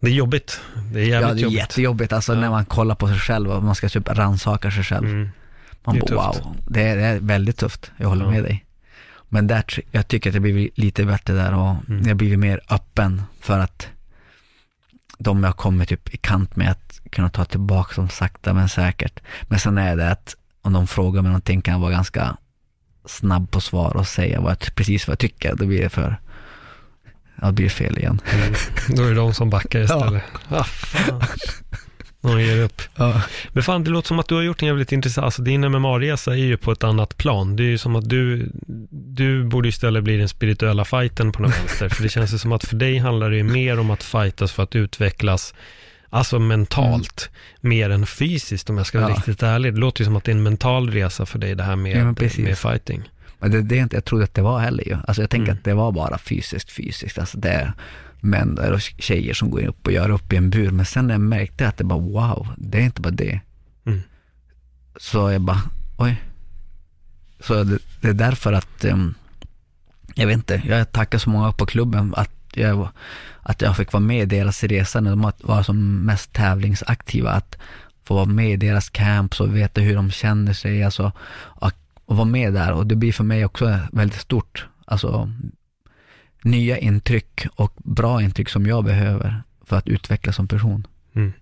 [0.00, 0.60] det är jobbigt,
[0.92, 1.58] det är jävligt Ja, det är jobbigt.
[1.58, 2.40] jättejobbigt alltså Ja.
[2.40, 5.06] när man kollar på sig själv och man ska typ rannsaka sig själv.
[5.08, 5.28] Mm.
[5.84, 6.44] Man det är bara tufft.
[6.46, 7.90] wow, det är, det är väldigt tufft.
[7.96, 8.30] Jag håller Ja.
[8.30, 8.64] med dig.
[9.28, 12.08] Men där, jag tycker att det blivit lite bättre där och Mm.
[12.08, 13.88] jag blivit mer öppen för att
[15.18, 19.20] de jag kommer typ i kant med att kunna ta tillbaka dem sakta men säkert.
[19.42, 22.36] Men sen är det att om de frågar mig någonting kan jag vara ganska
[23.04, 25.54] snabb på svar och säga vad jag, precis vad jag tycker.
[25.54, 26.20] Då blir det för,
[27.40, 28.20] ja, då blir det fel igen.
[28.32, 28.54] Mm.
[28.88, 30.22] Då är det de som backar istället.
[30.48, 31.22] Ah, fan.
[32.22, 32.82] Någon ger upp.
[32.96, 33.22] Ja.
[33.48, 36.32] Men fan, det låter som att du har gjort en jävligt intressant, alltså din MMA-resa
[36.32, 37.56] är ju på ett annat plan.
[37.56, 38.50] Det är ju som att du,
[38.90, 41.88] du borde istället bli den spirituella fighten på något vänster.
[41.88, 44.52] För det känns ju som att för dig handlar det ju mer om att fightas
[44.52, 45.54] för att utvecklas,
[46.10, 47.30] alltså mentalt,
[47.60, 49.16] mer än fysiskt om jag ska vara Ja.
[49.16, 49.74] riktigt ärlig.
[49.74, 51.76] Det låter ju som att det är en mental resa för dig det här Ja,
[51.76, 52.44] med, precis.
[52.44, 53.10] med fighting.
[53.38, 54.96] Men det, det är inte, jag trodde att det var heller ju.
[55.06, 55.58] Alltså jag tänker Mm.
[55.58, 57.18] att det var bara fysiskt, fysiskt.
[57.18, 57.72] Alltså det är
[58.20, 60.70] män och tjejer som går upp och gör upp i en bur.
[60.70, 63.40] Men sen när jag märkte att det bara wow, det är inte bara det.
[63.86, 64.00] Mm.
[64.96, 65.62] Så jag bara,
[65.98, 66.22] oj.
[67.40, 69.14] Så det, det är därför att, ehm,
[70.14, 72.88] jag vet inte, jag tackar så många på klubben att jag,
[73.50, 77.30] att jag fick vara med i deras resa när de var som mest tävlingsaktiva.
[77.30, 77.58] Att
[78.04, 80.84] få vara med i deras camps och veta hur de känner sig.
[80.84, 81.72] Alltså, och,
[82.04, 82.72] och vara med där.
[82.72, 84.66] Och det blir för mig också väldigt stort.
[84.84, 85.32] Alltså,
[86.42, 90.86] nya intryck och bra intryck som jag behöver för att utvecklas som person.
[91.14, 91.32] Mm.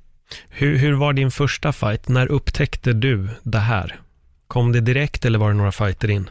[0.48, 2.08] Hur, hur var din första fight?
[2.08, 4.00] När upptäckte du det här?
[4.46, 6.30] Kom det direkt eller var det några fighter in?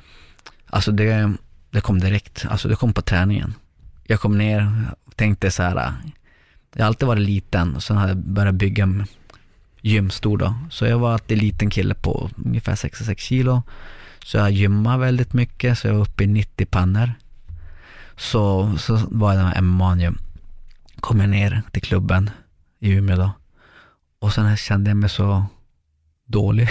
[0.68, 1.34] Alltså det,
[1.72, 2.46] det kom direkt.
[2.50, 3.54] Alltså det kom på träningen.
[4.08, 5.76] Jag kom ner och tänkte så här.
[5.76, 5.94] Äh,
[6.74, 9.06] jag har alltid varit liten och sen hade jag börjat bygga
[9.82, 10.56] gymstor då.
[10.70, 13.64] Så jag var alltid liten kille på ungefär 66 kilo.
[14.26, 17.14] Så jag gymmade väldigt mycket, så jag var uppe i 90 pannor.
[18.18, 20.18] Så, så var jag med MMA-gym.
[21.00, 22.30] Kom jag ner till klubben
[22.80, 23.32] i Umeå då.
[24.20, 25.46] Och sen kände jag mig så
[26.26, 26.70] dålig.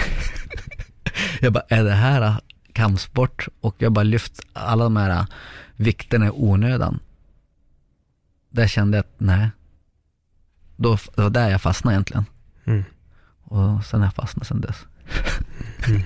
[1.41, 2.41] jag bara, är det här
[2.73, 3.47] kampsport?
[3.61, 5.25] Och jag bara lyft alla de här
[5.75, 6.99] vikterna i onödan.
[8.49, 9.49] Där kände jag att nej.
[10.75, 12.25] Då, det var där jag fastnade egentligen.
[12.65, 12.83] Mm.
[13.43, 14.85] Och sen har jag fastnat sen dess.
[15.87, 16.01] mm.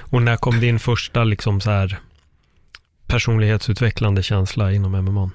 [0.00, 2.00] Och när kom din första liksom så här
[3.06, 5.30] personlighetsutvecklande känsla inom MMA?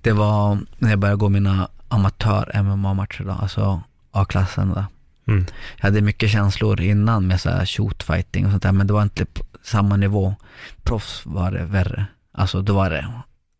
[0.00, 4.84] Det var när jag började gå mina amatör-MMA-matcher då, alltså A-klassen då.
[5.26, 5.46] Mm.
[5.76, 9.02] Jag hade mycket känslor innan med så här shootfighting och sånt där, men det var
[9.02, 9.26] inte
[9.62, 10.34] samma nivå.
[10.82, 12.06] Proffs var det värre.
[12.32, 13.12] Alltså då var det,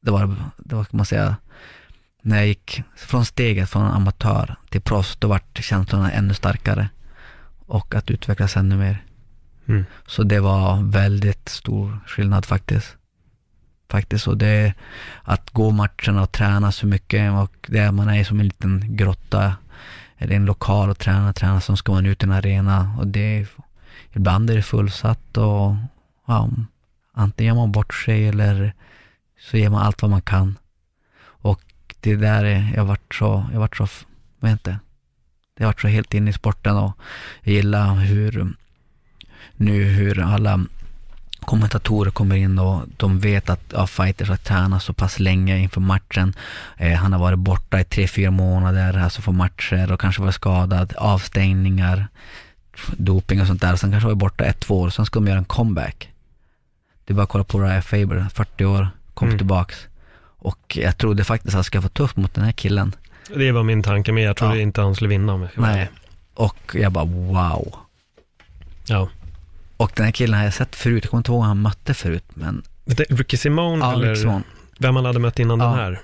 [0.03, 1.37] det var, det var kan man säga,
[2.23, 6.89] när jag gick från steget från amatör till proffs, då var känslorna ännu starkare.
[7.67, 9.05] Och att utvecklas ännu mer.
[9.69, 9.85] Mm.
[10.07, 12.97] Så det var väldigt stor skillnad faktiskt.
[13.89, 14.75] Faktiskt, och det
[15.23, 19.55] att gå matcherna och träna så mycket och det man är som en liten grotta
[20.19, 23.47] eller en lokal och träna, träna, så ska man ut i en arena och det
[24.13, 25.75] ibland är det fullsatt och
[26.27, 26.51] ja,
[27.13, 28.75] antingen gör man bort sig eller
[29.41, 30.59] så ger man allt vad man kan.
[32.01, 33.89] Det där är, jag vart så, jag vart så,
[34.39, 34.79] vad inte,
[35.59, 36.93] jag vart så helt inne i sporten och
[37.43, 38.55] jag gillar hur,
[39.57, 40.65] nu hur alla
[41.41, 45.81] kommentatorer kommer in och de vet att ja, fighters har tränat så pass länge inför
[45.81, 46.35] matchen.
[46.77, 50.35] Eh, han har varit borta i tre, fyra månader, alltså för matcher och kanske varit
[50.35, 52.07] skadad, avstängningar,
[52.97, 53.77] doping och sånt där.
[53.77, 56.09] Sen kanske varit borta ett, två år, sen ska de göra en comeback.
[57.05, 59.39] Det är bara att kolla på Raya Faber, 40 år, kom mm.
[59.39, 59.87] tillbaks.
[60.41, 62.95] Och jag trodde faktiskt att jag skulle få tufft mot den här killen.
[63.35, 64.63] Det var min tanke med, jag trodde ja.
[64.63, 65.37] inte han skulle vinna.
[65.37, 65.49] Med.
[65.55, 65.91] Nej,
[66.35, 67.75] och jag bara wow.
[68.87, 69.09] Ja.
[69.77, 71.95] Och den här killen har jag sett förut, jag kommer inte ihåg vad han mötte
[71.95, 72.63] förut, men...
[73.09, 74.43] Ricky Simone ja, eller Simone.
[74.79, 75.67] vem han hade mött innan ja.
[75.67, 76.01] den här?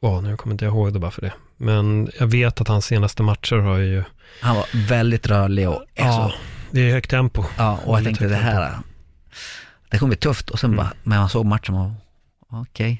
[0.00, 1.32] Wow, nu kommer inte jag ihåg det bara för det.
[1.56, 4.04] Men jag vet att hans senaste matcher har ju...
[4.40, 5.84] Han var väldigt rörlig och...
[5.94, 6.38] Ja, så...
[6.70, 7.44] det är högt tempo.
[7.56, 8.78] Ja, och jag tänkte det här,
[9.90, 10.50] det kommer bli tufft.
[10.50, 10.76] Och sen mm.
[10.76, 11.94] bara, när man såg matchen,
[12.48, 12.60] okej.
[12.70, 12.98] Okay.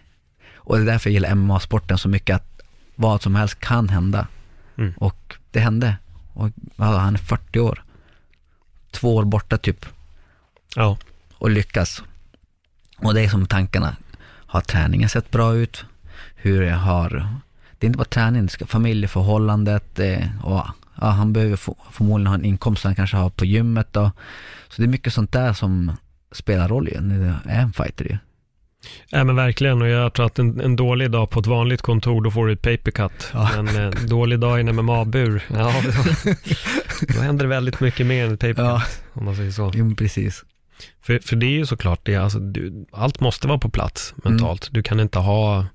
[0.64, 2.60] Och det är därför jag gillar MMA-sporten så mycket, att
[2.94, 4.26] vad som helst kan hända.
[4.78, 4.92] Mm.
[4.96, 5.96] Och det hände.
[6.32, 7.82] Och han är 40 år
[8.90, 9.86] två år borta typ.
[10.76, 10.98] Ja.
[11.34, 12.02] Och lyckas.
[12.96, 13.96] Och det är som tankarna.
[14.24, 15.84] Har träningen sett bra ut?
[16.34, 17.10] Hur jag har,
[17.78, 19.98] det är inte bara träning, det ska familjeförhållandet
[20.42, 20.66] och
[21.00, 21.56] ja, han behöver
[21.90, 24.10] förmodligen ha en inkomst han kanske har på gymmet då.
[24.68, 25.92] Så det är mycket sånt där som
[26.32, 28.18] spelar roll ju, när det är en fighter ju.
[29.10, 32.20] Ja men verkligen och jag tror att en, en, dålig dag på ett vanligt kontor
[32.20, 33.30] då får du ett papercut.
[33.32, 33.50] Ja.
[33.56, 35.90] Men en eh, dålig dag i en MMA-bur, ja då,
[37.14, 38.64] då händer det väldigt mycket mer än ett papercut.
[38.64, 38.82] Ja.
[39.12, 39.72] Om man säger så.
[39.74, 40.44] Jo precis.
[41.02, 44.68] För, för det är ju såklart det, alltså, du, allt måste vara på plats mentalt.
[44.68, 44.74] Mm.
[44.74, 45.66] Du kan inte ha,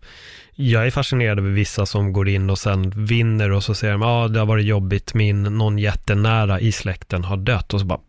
[0.56, 4.02] jag är fascinerad över vissa som går in och sen vinner och så säger de,
[4.02, 7.86] ja ah, det har varit jobbigt, min, någon jättenära i släkten har dött och så
[7.86, 8.00] bara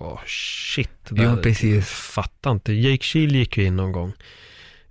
[0.00, 0.90] oh, shit.
[1.08, 1.88] Det ja, precis.
[1.88, 2.72] Fattar inte.
[2.72, 4.12] Jake Shield gick ju in någon gång.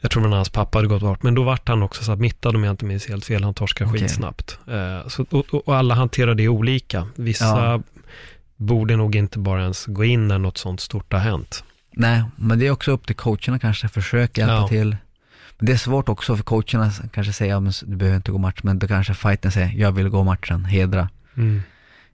[0.02, 2.64] Jag tror att hans pappa hade gått bort, men då vart han också submittad om
[2.64, 3.44] jag inte minns helt fel.
[3.44, 4.02] Han torskade okay.
[4.02, 4.60] skitsnabbt.
[4.68, 7.08] Uh, så, och, och, alla hanterar det olika.
[7.16, 7.82] Vissa ja.
[8.56, 11.64] borde nog inte bara ens gå in när något sånt stort har hänt.
[11.92, 14.68] Nej, men det är också upp till coacherna kanske, försöka hjälpa ja.
[14.68, 14.98] till.
[15.58, 18.60] Men det är svårt också för coacherna kanske säger, ja, du behöver inte gå match,
[18.64, 21.10] men då kanske fighten säger, jag vill gå matchen, hedra.
[21.38, 21.62] Mm.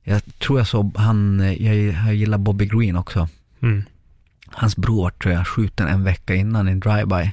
[0.08, 3.30] Jag tror jag såg han, jag, jag gillar Bobby Green också.
[3.60, 3.84] Mm.
[4.48, 7.32] Hans bror tror jag skjuten en vecka innan i en drive-by.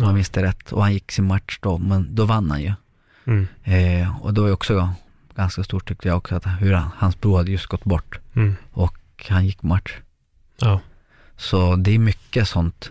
[0.00, 0.72] Om jag minns det rätt.
[0.72, 2.72] Och han gick sin match då, men då vann han ju.
[3.24, 3.46] Mm.
[3.64, 4.90] Eh, och då var också
[5.36, 8.18] ganska stort tyckte jag också, att hur han, hans bror hade just gått bort.
[8.34, 8.56] Mm.
[8.72, 9.96] Och han gick match.
[10.60, 10.80] Ja.
[11.36, 12.90] Så det är mycket sånt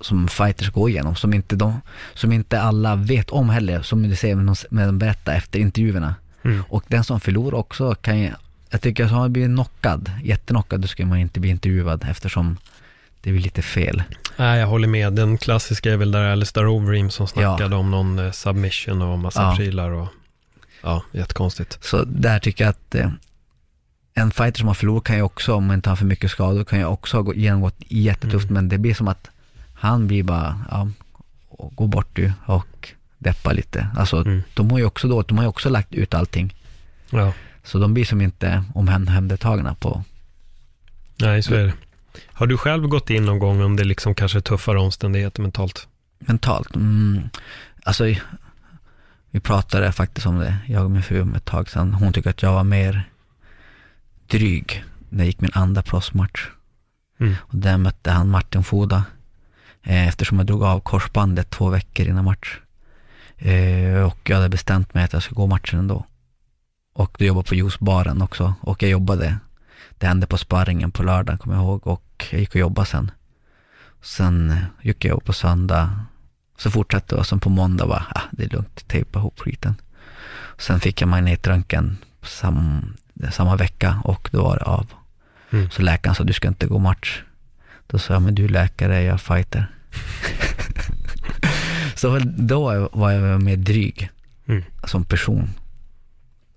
[0.00, 1.80] som fighters går igenom, som inte, de,
[2.14, 6.14] som inte alla vet om heller, som du ser med de berättar efter intervjuerna.
[6.44, 6.62] Mm.
[6.68, 8.30] Och den som förlorar också kan ju,
[8.70, 12.56] jag tycker att har man blivit knockad, jättenockad, då ska man inte bli intervjuad eftersom
[13.20, 14.02] det blir lite fel.
[14.36, 15.12] Nej, jag håller med.
[15.12, 17.76] Den klassiska är väl där Alistair Overeem som snackade ja.
[17.76, 19.56] om någon eh, submission och massa ja.
[19.56, 20.08] prylar och
[20.82, 21.84] ja, jättekonstigt.
[21.84, 23.10] Så där tycker jag att eh,
[24.14, 26.64] en fighter som har förlorat kan ju också, om man inte har för mycket skador,
[26.64, 28.54] kan ju också ha genomgått jättetufft, mm.
[28.54, 29.30] men det blir som att
[29.74, 30.88] han blir bara, ja,
[31.50, 32.93] gå bort du och
[33.24, 33.88] deppa lite.
[33.96, 34.42] Alltså, mm.
[34.54, 36.54] de har ju också då, de har ju också lagt ut allting.
[37.10, 37.32] Ja.
[37.62, 40.04] Så de blir som inte omhändertagna på...
[41.16, 41.72] Nej, så är det.
[42.26, 45.88] Har du själv gått in någon gång om det liksom kanske är tuffare omständigheter mentalt?
[46.18, 46.76] Mentalt?
[46.76, 47.22] Mm,
[47.84, 48.04] alltså,
[49.30, 51.94] vi pratade faktiskt om det, jag och min fru, om ett tag sedan.
[51.94, 53.02] Hon tycker att jag var mer
[54.26, 56.48] dryg när jag gick min andra proffsmatch.
[57.20, 57.34] Mm.
[57.40, 59.04] Och där mötte han Martin Foda.
[59.82, 62.58] Eh, eftersom jag drog av korsbandet två veckor innan match.
[63.44, 66.06] Eh, och jag hade bestämt mig att jag skulle gå matchen ändå.
[66.94, 68.54] Och du jobbade på juicebaren också.
[68.60, 69.38] Och jag jobbade.
[69.98, 71.86] Det hände på sparringen på lördagen, kommer jag ihåg.
[71.86, 73.10] Och jag gick och jobbade sen.
[74.02, 76.00] Sen gick jag upp på söndag.
[76.56, 77.26] Så fortsatte jag.
[77.26, 79.74] Sen på måndag var ah, det är lugnt, tejpa ihop skiten.
[80.58, 82.96] Sen fick jag magnetröntgen sam,
[83.32, 84.86] samma vecka och då var det av.
[85.50, 85.70] Mm.
[85.70, 87.22] Så läkaren sa, du ska inte gå match.
[87.86, 89.70] Då sa jag, men du är läkare, jag är fighter.
[92.04, 94.10] så då var jag mer dryg
[94.46, 94.62] mm.
[94.84, 95.50] som person.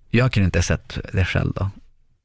[0.09, 1.69] Jag kunde inte ha sett det själv då.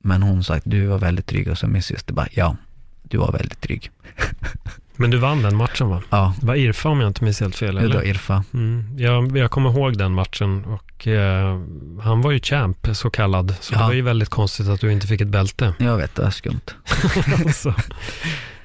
[0.04, 2.56] Men hon sa att du var väldigt dryg och så min syster bara, ja,
[3.02, 3.90] du var väldigt dryg.
[4.96, 6.02] Men du vann den matchen va?
[6.10, 6.34] Ja.
[6.40, 7.78] Det var Irfa om jag inte minns helt fel?
[7.78, 7.88] Eller?
[7.88, 8.44] Det var Irfa.
[8.54, 8.94] Mm.
[8.98, 11.60] Jag, jag kommer ihåg den matchen och eh,
[12.02, 13.54] han var ju champ så kallad.
[13.60, 13.78] Så ja.
[13.78, 15.74] det var ju väldigt konstigt att du inte fick ett bälte.
[15.78, 16.74] Jag vet, det var skumt.
[17.46, 17.74] alltså.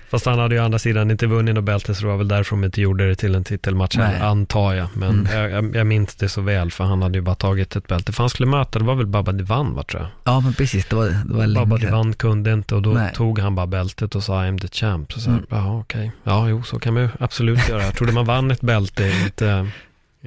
[0.10, 2.28] Fast han hade ju å andra sidan inte vunnit något bälte så det var väl
[2.28, 4.22] därför de inte gjorde det till en titelmatch, Nej.
[4.22, 4.88] antar jag.
[4.94, 5.52] Men mm.
[5.52, 8.12] jag, jag, minns det så väl för han hade ju bara tagit ett bälte.
[8.12, 10.10] För han skulle möta, det var väl Baba Divan va tror jag?
[10.24, 11.56] Ja men precis, det var, det var.
[11.56, 13.14] Baba Divan kunde inte och då Nej.
[13.14, 15.14] tog han bara bältet och sa I'm the champ.
[15.14, 15.44] Så, så mm.
[15.52, 16.10] okej, okay.
[16.24, 17.84] ja jo så kan man ju absolut göra.
[17.84, 19.68] Jag trodde man vann ett bälte, inte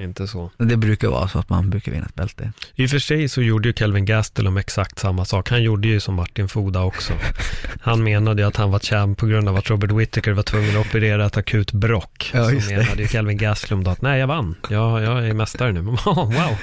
[0.04, 0.50] inte så.
[0.56, 2.52] Det brukar vara så att man brukar vinna ett bälte.
[2.74, 5.50] I och för sig så gjorde ju Kelvin Gastelum exakt samma sak.
[5.50, 7.12] Han gjorde ju som Martin Foda också.
[7.80, 10.80] Han menade ju att han var champ på grund av att Robert Whittaker var tvungen
[10.80, 12.30] att operera ett akut brock.
[12.34, 14.54] Ja, så menade ju Kelvin Gastelum då att nej, jag vann.
[14.70, 15.80] Jag, jag är mästare nu.
[16.04, 16.56] wow.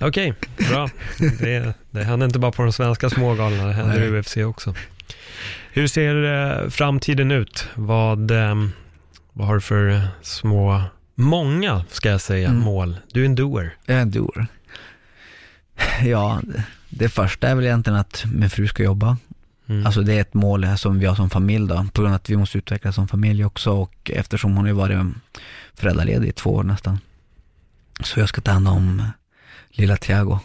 [0.00, 0.32] Okej, okay,
[0.68, 0.90] bra.
[1.40, 4.74] Det, det händer inte bara på de svenska smågalorna, det händer i UFC också.
[5.72, 7.68] Hur ser eh, framtiden ut?
[7.74, 8.54] Vad, eh,
[9.32, 10.82] vad har du för små
[11.14, 12.60] Många, ska jag säga, mm.
[12.60, 12.96] mål.
[13.12, 13.76] Du är en doer.
[13.86, 14.46] Jag är en doer.
[16.04, 16.40] Ja,
[16.88, 19.16] det första är väl egentligen att min fru ska jobba.
[19.66, 19.86] Mm.
[19.86, 22.30] Alltså det är ett mål som vi har som familj då, på grund av att
[22.30, 25.06] vi måste utvecklas som familj också och eftersom hon har varit
[25.74, 26.98] föräldraledig i två år nästan.
[28.00, 29.02] Så jag ska ta hand om
[29.68, 30.38] lilla Thiago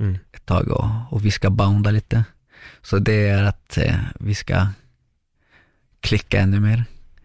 [0.00, 0.18] mm.
[0.32, 2.24] ett tag och, och, vi ska bounda lite.
[2.82, 4.66] Så det är att eh, vi ska
[6.00, 6.84] klicka ännu mer.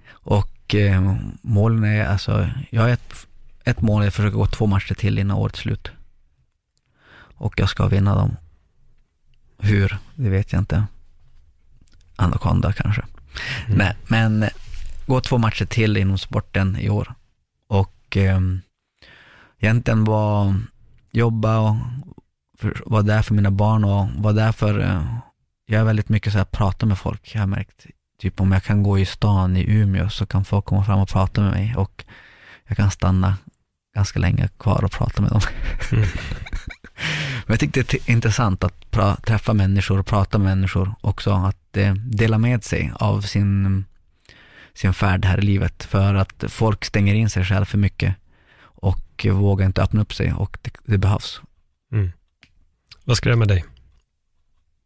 [0.10, 3.28] Och och eh, målen är, alltså, jag har ett,
[3.64, 5.92] ett mål är att försöka gå två matcher till innan årets slut.
[7.38, 8.36] Och jag ska vinna dem.
[9.58, 10.86] Hur, det vet jag inte.
[12.16, 13.02] Anaconda kanske.
[13.66, 13.78] Mm.
[13.78, 14.50] Nej, men eh,
[15.06, 17.14] gå två matcher till inom sporten i år.
[17.68, 18.40] Och eh,
[19.60, 20.62] egentligen vara,
[21.12, 21.76] jobba och
[22.86, 25.18] vara där för mina barn och vara där för, eh,
[25.66, 27.86] jag är väldigt mycket så här, prata med folk, jag har märkt
[28.22, 31.10] typ om jag kan gå i stan i Umeå så kan folk komma fram och
[31.10, 32.06] prata med mig och
[32.68, 33.38] jag kan stanna
[33.96, 35.42] ganska länge kvar och prata med dem.
[35.92, 36.08] Mm.
[37.46, 38.92] Men jag tyckte det är intressant att
[39.26, 43.86] träffa människor och prata med människor också, att eh, dela med sig av sin,
[44.74, 45.84] sin färd här i livet.
[45.84, 48.16] För att folk stänger in sig själv för mycket
[48.62, 51.42] och vågar inte öppna upp sig och det, det behövs.
[51.92, 52.12] Mm.
[53.04, 53.66] Vad skrämmer dig?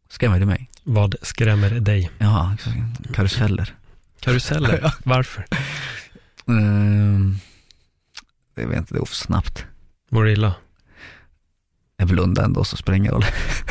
[0.08, 0.70] Skrämmer det mig?
[0.84, 2.10] Vad skrämmer dig?
[2.18, 2.56] Ja,
[3.14, 3.74] karuseller.
[4.20, 4.94] Karuseller?
[5.04, 5.44] Varför?
[6.44, 7.38] Um,
[8.54, 9.64] jag vet inte, det går för snabbt.
[10.10, 10.54] Mår du illa?
[11.96, 13.24] Jag blundar ändå så spelar ingen roll.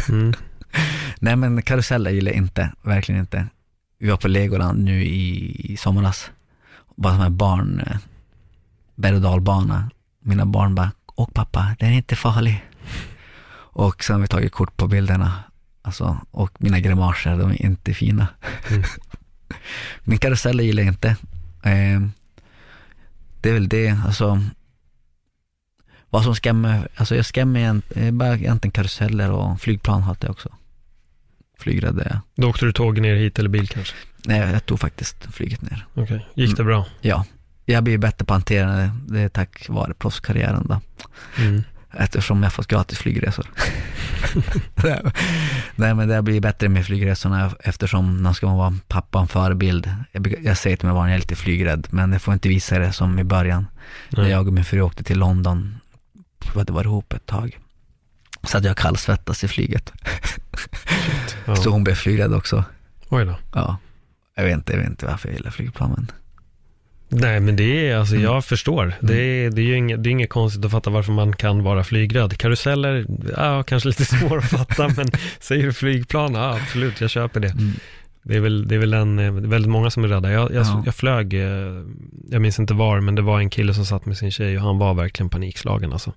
[0.09, 0.33] Mm.
[1.19, 3.47] Nej men karuseller gillar jag inte, verkligen inte.
[3.97, 6.31] Vi var på Legoland nu i, somras.
[6.95, 7.97] Bara som en barn, eh,
[8.95, 9.89] berg och dalbana.
[10.19, 12.65] Mina barn bara, åk pappa, den är inte farlig.
[13.73, 15.43] Och sen har vi tagit kort på bilderna
[15.81, 18.27] Alltså, och mina grimaser, de är inte fina.
[18.69, 18.83] Mm.
[20.03, 21.09] Min karuseller gillar jag inte.
[21.63, 22.01] Eh,
[23.41, 24.41] det är väl det, alltså.
[26.09, 30.49] Vad som skrämmer, alltså jag skrämmer bara egentligen karuseller och flygplan hatar jag också.
[31.59, 32.19] Flygrädd är jag.
[32.35, 33.95] Då åkte du tåg ner hit eller bil kanske?
[34.25, 35.85] Nej, jag tog faktiskt flyget ner.
[35.93, 36.19] Okej, okay.
[36.33, 36.77] gick det bra?
[36.77, 36.89] Mm.
[37.01, 37.25] Ja.
[37.65, 40.81] Jag blir bättre på att hantera det, det är tack vare proffskarriären då.
[41.37, 41.63] Mm.
[41.93, 43.47] Eftersom jag fått gratis flygresor.
[45.75, 49.93] Nej, men det blir bättre med flygresorna eftersom när ska man vara pappa en förebild.
[50.41, 52.93] Jag, säger till mina barn, jag är lite flygrädd, men jag får inte visa det
[52.93, 53.67] som i början.
[54.09, 54.31] När Nej.
[54.31, 55.75] jag och min fru åkte till London,
[56.53, 57.59] vi hade varit ihop ett tag.
[58.43, 59.93] Så att jag kallsvettas i flyget.
[61.45, 61.55] Ja.
[61.55, 62.63] Så hon blev flygrädd också.
[63.09, 63.35] Oj då.
[63.53, 63.77] Ja.
[64.35, 66.11] Jag vet inte, jag vet inte varför jag gillar flygplan, men
[67.13, 68.23] Nej, men det är, alltså Mm.
[68.25, 68.93] jag förstår.
[69.01, 71.63] Det är, det är ju inget, det är inget konstigt att fatta varför man kan
[71.63, 72.37] vara flygrädd.
[72.37, 73.05] Karuseller,
[73.37, 75.07] ja, kanske lite svår att fatta, men
[75.39, 77.47] säger du flygplan, ja, absolut, jag köper det.
[77.51, 77.71] mm.
[78.23, 80.31] Det är väl, det är väl en, eh, väldigt många som är rädda.
[80.31, 80.83] Jag, jag, Ja.
[80.85, 81.83] jag flög, eh,
[82.29, 84.63] jag minns inte var, men det var en kille som satt med sin tjej och
[84.63, 86.13] han var verkligen panikslagen alltså.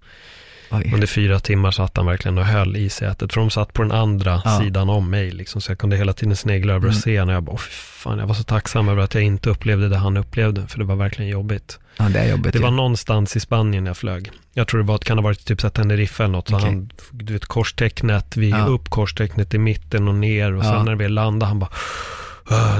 [0.77, 0.91] Oj.
[0.95, 3.93] Under fyra timmar satt han verkligen och höll i sätet, för de satt på den
[3.93, 4.61] andra Ja.
[4.61, 7.03] sidan om mig, liksom, så jag kunde hela tiden snegla över och Mm.
[7.03, 9.89] se, och jag bara, fy fan, jag var så tacksam över att jag inte upplevde
[9.89, 11.79] det han upplevde, för det var verkligen jobbigt.
[11.97, 12.53] Ja, det är jobbigt.
[12.53, 14.31] Det var någonstans i Spanien jag flög.
[14.55, 16.49] Jag tror det var, kan ha varit typ så Tenerife eller något.
[16.49, 16.67] Så Okej.
[16.69, 18.65] han, du vet korstecknet, vi Ja.
[18.65, 20.83] upp korstecknet i mitten och ner och sen Ja.
[20.83, 21.71] när vi landade, han bara,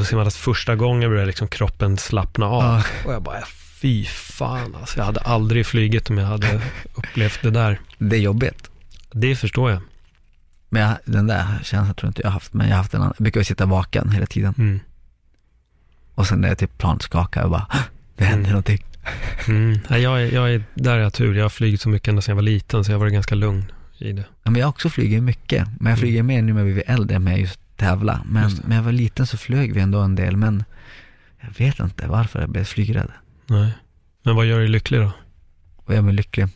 [0.05, 2.63] så man att första gången började liksom kroppen slappna av.
[2.63, 2.83] Ja.
[3.07, 3.39] Och jag bara,
[3.85, 4.99] fy fan alltså.
[4.99, 6.61] Jag hade aldrig flugit om jag hade
[6.95, 7.81] upplevt det där.
[7.99, 8.71] Det är jobbigt.
[9.13, 9.81] Det förstår jag.
[10.69, 12.95] Men jag, den där känslan tror jag inte jag har haft, men jag har haft
[12.95, 13.15] en annan.
[13.19, 14.55] Jag brukar sitta vaken hela tiden.
[14.59, 14.81] Mm.
[16.15, 17.67] Och sen när jag typ planet skakar, jag bara,
[18.17, 18.51] det händer Mm.
[18.51, 18.85] någonting.
[19.49, 19.79] Mm.
[19.89, 21.35] Nej, jag, är, jag är, där har jag tur.
[21.35, 23.35] Jag har flugit så mycket ända sedan jag var liten, så jag har varit ganska
[23.35, 24.25] lugn i det.
[24.43, 26.91] Ja, men jag har också flugit mycket, men jag flyger mer nu när vi är
[26.95, 28.21] äldre med just tävla.
[28.29, 30.65] Men när jag var liten så flög vi ändå en del, men
[31.41, 33.11] jag vet inte varför jag blev flygrädd.
[33.47, 33.73] Nej.
[34.23, 35.13] Men vad gör dig lycklig då?
[35.85, 36.49] Vad gör mig lycklig?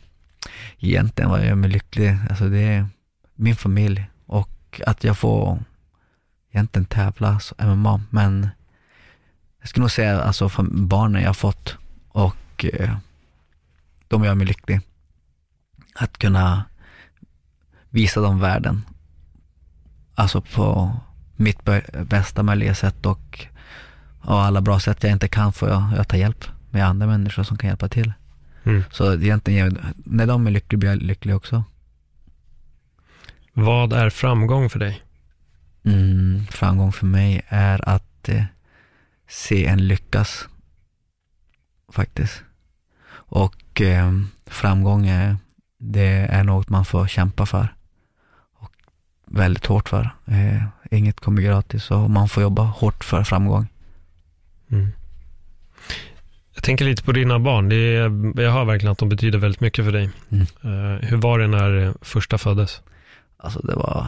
[0.79, 2.87] Egentligen vad gör mig lycklig, alltså det är
[3.35, 5.63] min familj och att jag får
[6.51, 8.49] egentligen tävla så MMA, men
[9.59, 11.77] jag skulle nog säga alltså barnen jag har fått
[12.09, 12.97] och eh,
[14.07, 14.81] de gör mig lycklig.
[15.95, 16.65] Att kunna
[17.89, 18.85] visa dem världen,
[20.15, 20.95] alltså på
[21.35, 21.59] mitt
[22.03, 23.45] bästa möjliga sätt och,
[24.21, 27.43] och alla bra sätt jag inte kan får jag, jag ta hjälp med andra människor
[27.43, 28.13] som kan hjälpa till.
[28.63, 28.83] Mm.
[28.91, 31.63] Så egentligen, när de är lyckliga blir jag lycklig också.
[33.53, 35.03] Vad är framgång för dig?
[35.83, 38.43] Mm, framgång för mig är att eh,
[39.27, 40.47] se en lyckas,
[41.91, 42.43] faktiskt.
[43.11, 44.11] Och eh,
[44.45, 45.37] framgång är,
[45.77, 47.73] det är något man får kämpa för.
[48.59, 48.71] Och
[49.25, 50.09] väldigt hårt för.
[50.25, 53.67] Eh, inget kommer gratis och man får jobba hårt för framgång.
[54.69, 54.91] Mm.
[56.59, 57.69] Jag tänker lite på dina barn.
[57.69, 60.09] Det är, jag hör verkligen att de betyder väldigt mycket för dig.
[60.29, 60.45] Mm.
[60.63, 62.81] Eh, hur var det när eh, första föddes?
[63.37, 64.07] Alltså det var,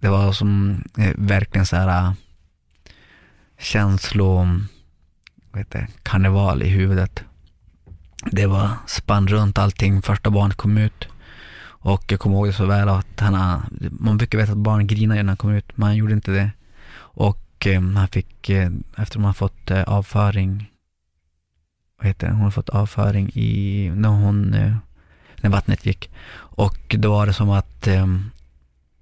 [0.00, 2.12] det var som eh, verkligen så här äh,
[3.58, 4.48] känslo,
[5.54, 7.24] heter det, karneval i huvudet.
[8.30, 11.08] Det var spann runt allting, första barnet kom ut.
[11.64, 15.16] Och jag kommer ihåg det så väl att han, man brukar veta att barn grinar
[15.16, 16.50] när han kommer ut, men han gjorde inte det.
[16.98, 20.70] Och eh, han fick, eh, efter man fått eh, avföring,
[21.98, 24.76] vad heter det, hon har fått avföring i, när hon, eh,
[25.40, 26.10] när vattnet gick.
[26.34, 28.06] Och då var det som att eh,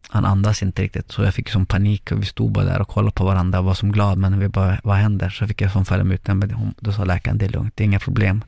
[0.08, 2.88] han andas inte riktigt, så jag fick som panik och vi stod bara där och
[2.88, 5.30] kollade på varandra och var som glad, men vi bara, vad händer?
[5.30, 7.72] Så fick jag som följa med ut, men hon- då sa läkaren, det är lugnt,
[7.76, 8.44] det är inga problem,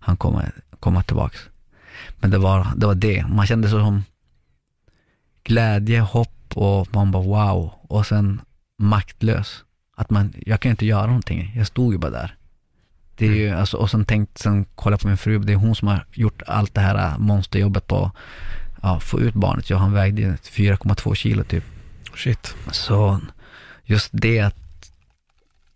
[0.00, 1.38] han kommer komma tillbaks.
[2.20, 3.26] Men det var det, var det.
[3.26, 4.04] man kände så som
[5.44, 8.40] glädje, hopp och man bara wow, och sen
[8.78, 9.64] maktlös.
[9.96, 12.34] Att man, jag kan inte göra någonting, jag stod ju bara där.
[13.20, 15.74] Det är ju, alltså, och sen tänkt, sen kolla på min fru, det är hon
[15.74, 18.10] som har gjort allt det här monsterjobbet på
[18.82, 19.70] ja, få ut barnet.
[19.70, 21.64] Ja, han vägde ju 4,2 kilo typ.
[22.14, 22.54] Shit.
[22.72, 23.20] Så
[23.84, 24.92] just det att,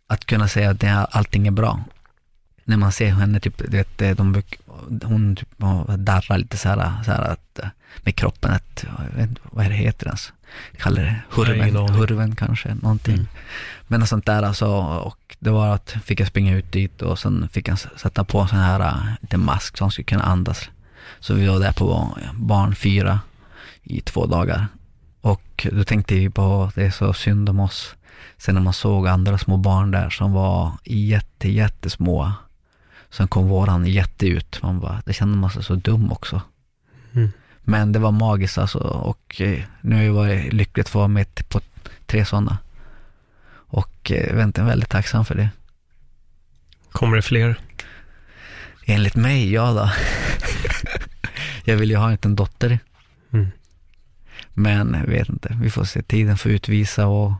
[0.07, 1.85] att kunna säga att det, allting är bra.
[2.65, 4.43] När man ser henne, typ, vet, de,
[5.03, 5.59] hon typ
[5.99, 7.61] darrar lite så här, så här att,
[8.03, 8.85] med kroppen, att,
[9.43, 10.33] vad är det heter ens?
[10.77, 13.15] Kallar det hurven, hurven kanske, någonting.
[13.15, 13.27] Mm.
[13.87, 17.19] Men något sånt där alltså, och det var att fick jag springa ut dit och
[17.19, 20.23] sen fick han sätta på en sån här, äh, inte mask så han skulle kunna
[20.23, 20.71] andas.
[21.21, 23.21] Så vi var där på barn fyra
[23.83, 24.67] i två dagar.
[25.21, 27.95] Och då tänkte vi på, det är så synd om oss.
[28.39, 32.33] Sen när man såg andra små barn där som var jätte, jättesmå.
[33.11, 34.63] Sen kom våran jätte ut.
[34.63, 36.43] Man bara, det kände man sig så dum också.
[37.13, 37.33] Mm.
[37.65, 41.09] Men det var magiskt alltså och eh, nu har jag varit lyckligt att få vara
[41.09, 41.61] med på
[42.07, 42.59] tre sådana.
[43.51, 45.49] Och eh, jag är inte väldigt tacksam för det.
[46.93, 47.59] Kommer det fler?
[48.87, 49.91] Enligt mig, ja då.
[51.65, 52.79] jag vill ju ha en liten dotter.
[53.33, 53.49] Mm.
[54.51, 56.03] Men jag vet inte, vi får se.
[56.03, 57.33] Tiden får utvisa och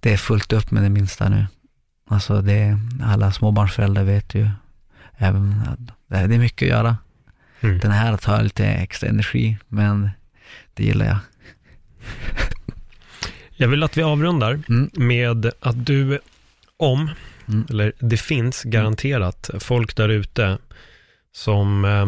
[0.00, 1.46] det är fullt upp med det minsta nu.
[2.08, 4.50] Alltså det är, alla småbarnsföräldrar vet ju
[5.16, 6.96] även att det är mycket att göra.
[7.62, 7.78] Mm.
[7.78, 10.10] Den här tar lite extra energi, men
[10.74, 11.16] Det gillar jag.
[13.56, 14.90] Jag vill att vi avrundar Mm.
[14.92, 16.18] med att du,
[16.76, 17.10] om,
[17.48, 17.66] Mm.
[17.70, 20.58] eller det finns garanterat folk där ute
[21.32, 22.06] som eh,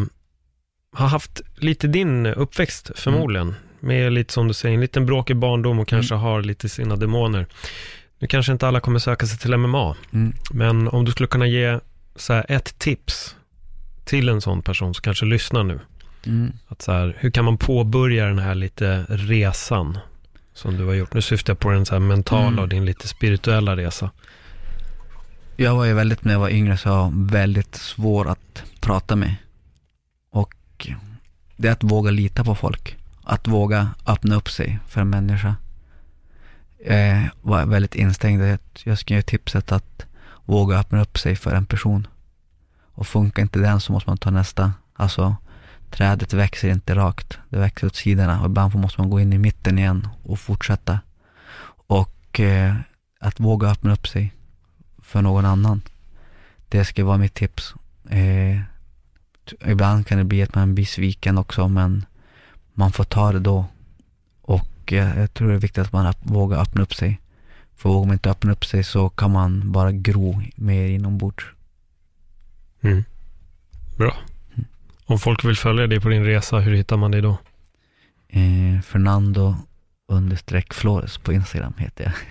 [1.01, 3.49] har haft lite din uppväxt förmodligen.
[3.49, 3.61] Mm.
[3.81, 7.47] Med lite som du säger, en liten bråkig barndom och kanske har lite sina demoner.
[8.19, 10.33] Nu kanske inte alla kommer söka sig till MMA, Mm.
[10.51, 11.79] men om du skulle kunna ge
[12.17, 13.37] så här, ett tips
[14.05, 15.81] till en sån person som kanske lyssnar nu.
[16.27, 16.53] Mm.
[16.69, 19.99] Att så här, hur kan man påbörja den här lite resan
[20.55, 21.15] som du har gjort?
[21.15, 22.59] Nu syftar jag på den så mentala Mm.
[22.59, 24.11] och din lite spirituella resa.
[25.57, 29.35] Jag var ju väldigt, när jag var yngre, så väldigt svår att prata med.
[30.31, 30.89] Och
[31.57, 32.97] det är att våga lita på folk.
[33.25, 35.57] Att våga öppna upp sig för en människa.
[36.87, 38.59] Jag var väldigt instängd.
[38.85, 40.07] Jag skulle ge tipset att
[40.45, 42.07] våga öppna upp sig för en person.
[42.95, 44.73] Och funkar inte den så måste man ta nästa.
[44.95, 45.37] Alltså,
[45.91, 47.39] trädet växer inte rakt.
[47.49, 50.99] Det växer åt sidorna och ibland måste man gå in i mitten igen och fortsätta.
[51.87, 52.75] Och eh,
[53.21, 54.33] att våga öppna upp sig
[55.03, 55.83] för någon annan.
[56.69, 57.75] Det ska vara mitt tips.
[58.11, 58.61] Eh,
[59.67, 62.07] ibland kan det bli att man blir sviken också, men
[62.73, 63.67] man får ta det då.
[64.43, 67.21] Och eh, jag tror det är viktigt att man öpp- vågar öppna upp sig.
[67.77, 71.45] För vågar man inte öppna upp sig så kan man bara gro mer inombords.
[72.85, 73.05] Mm.
[73.97, 74.17] Bra.
[75.07, 77.39] Om folk vill följa dig på din resa, hur hittar man dig då?
[78.29, 79.57] Eh, Fernando
[80.09, 82.13] understreck Flores på Instagram heter jag.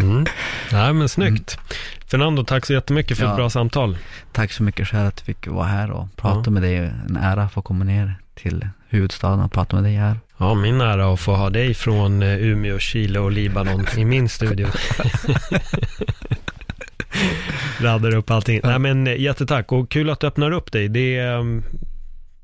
[0.00, 0.26] Mm.
[0.72, 1.58] Nej, men snyggt.
[2.06, 3.30] Fernando, tack så jättemycket för Ja.
[3.30, 3.98] ett bra samtal.
[4.32, 6.50] Tack så mycket själv att jag fick vara här och prata Ja.
[6.50, 6.76] med dig.
[6.76, 10.16] En ära att få komma ner till huvudstaden och prata med dig här.
[10.36, 14.28] Ja, min ära att få ha dig från eh, Umeå, Chile och Libanon i min
[14.28, 14.66] studio.
[17.80, 18.60] Raddar upp allting.
[18.64, 20.88] Nej men eh, jättetack och kul att du öppnar upp dig.
[20.88, 21.62] Det är, ehm,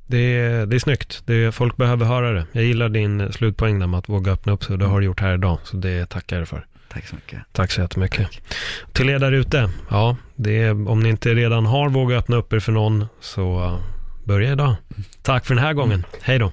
[0.07, 1.23] det är, det är snyggt.
[1.27, 2.47] Det är, folk behöver höra det.
[2.53, 5.07] Jag gillar din eh, slutpoäng där med att våga öppna upp sig det har du
[5.07, 5.59] gjort här idag.
[5.65, 6.67] Så det tackar jag för.
[6.89, 7.39] Tack så mycket.
[7.53, 8.29] Tack så jättemycket.
[8.93, 12.53] Till er där ute, ja, det är, om ni inte redan har vågat öppna upp
[12.53, 13.79] er för någon så uh,
[14.25, 14.75] börja idag.
[15.23, 16.05] Tack för den här gången.
[16.23, 16.53] Hej då.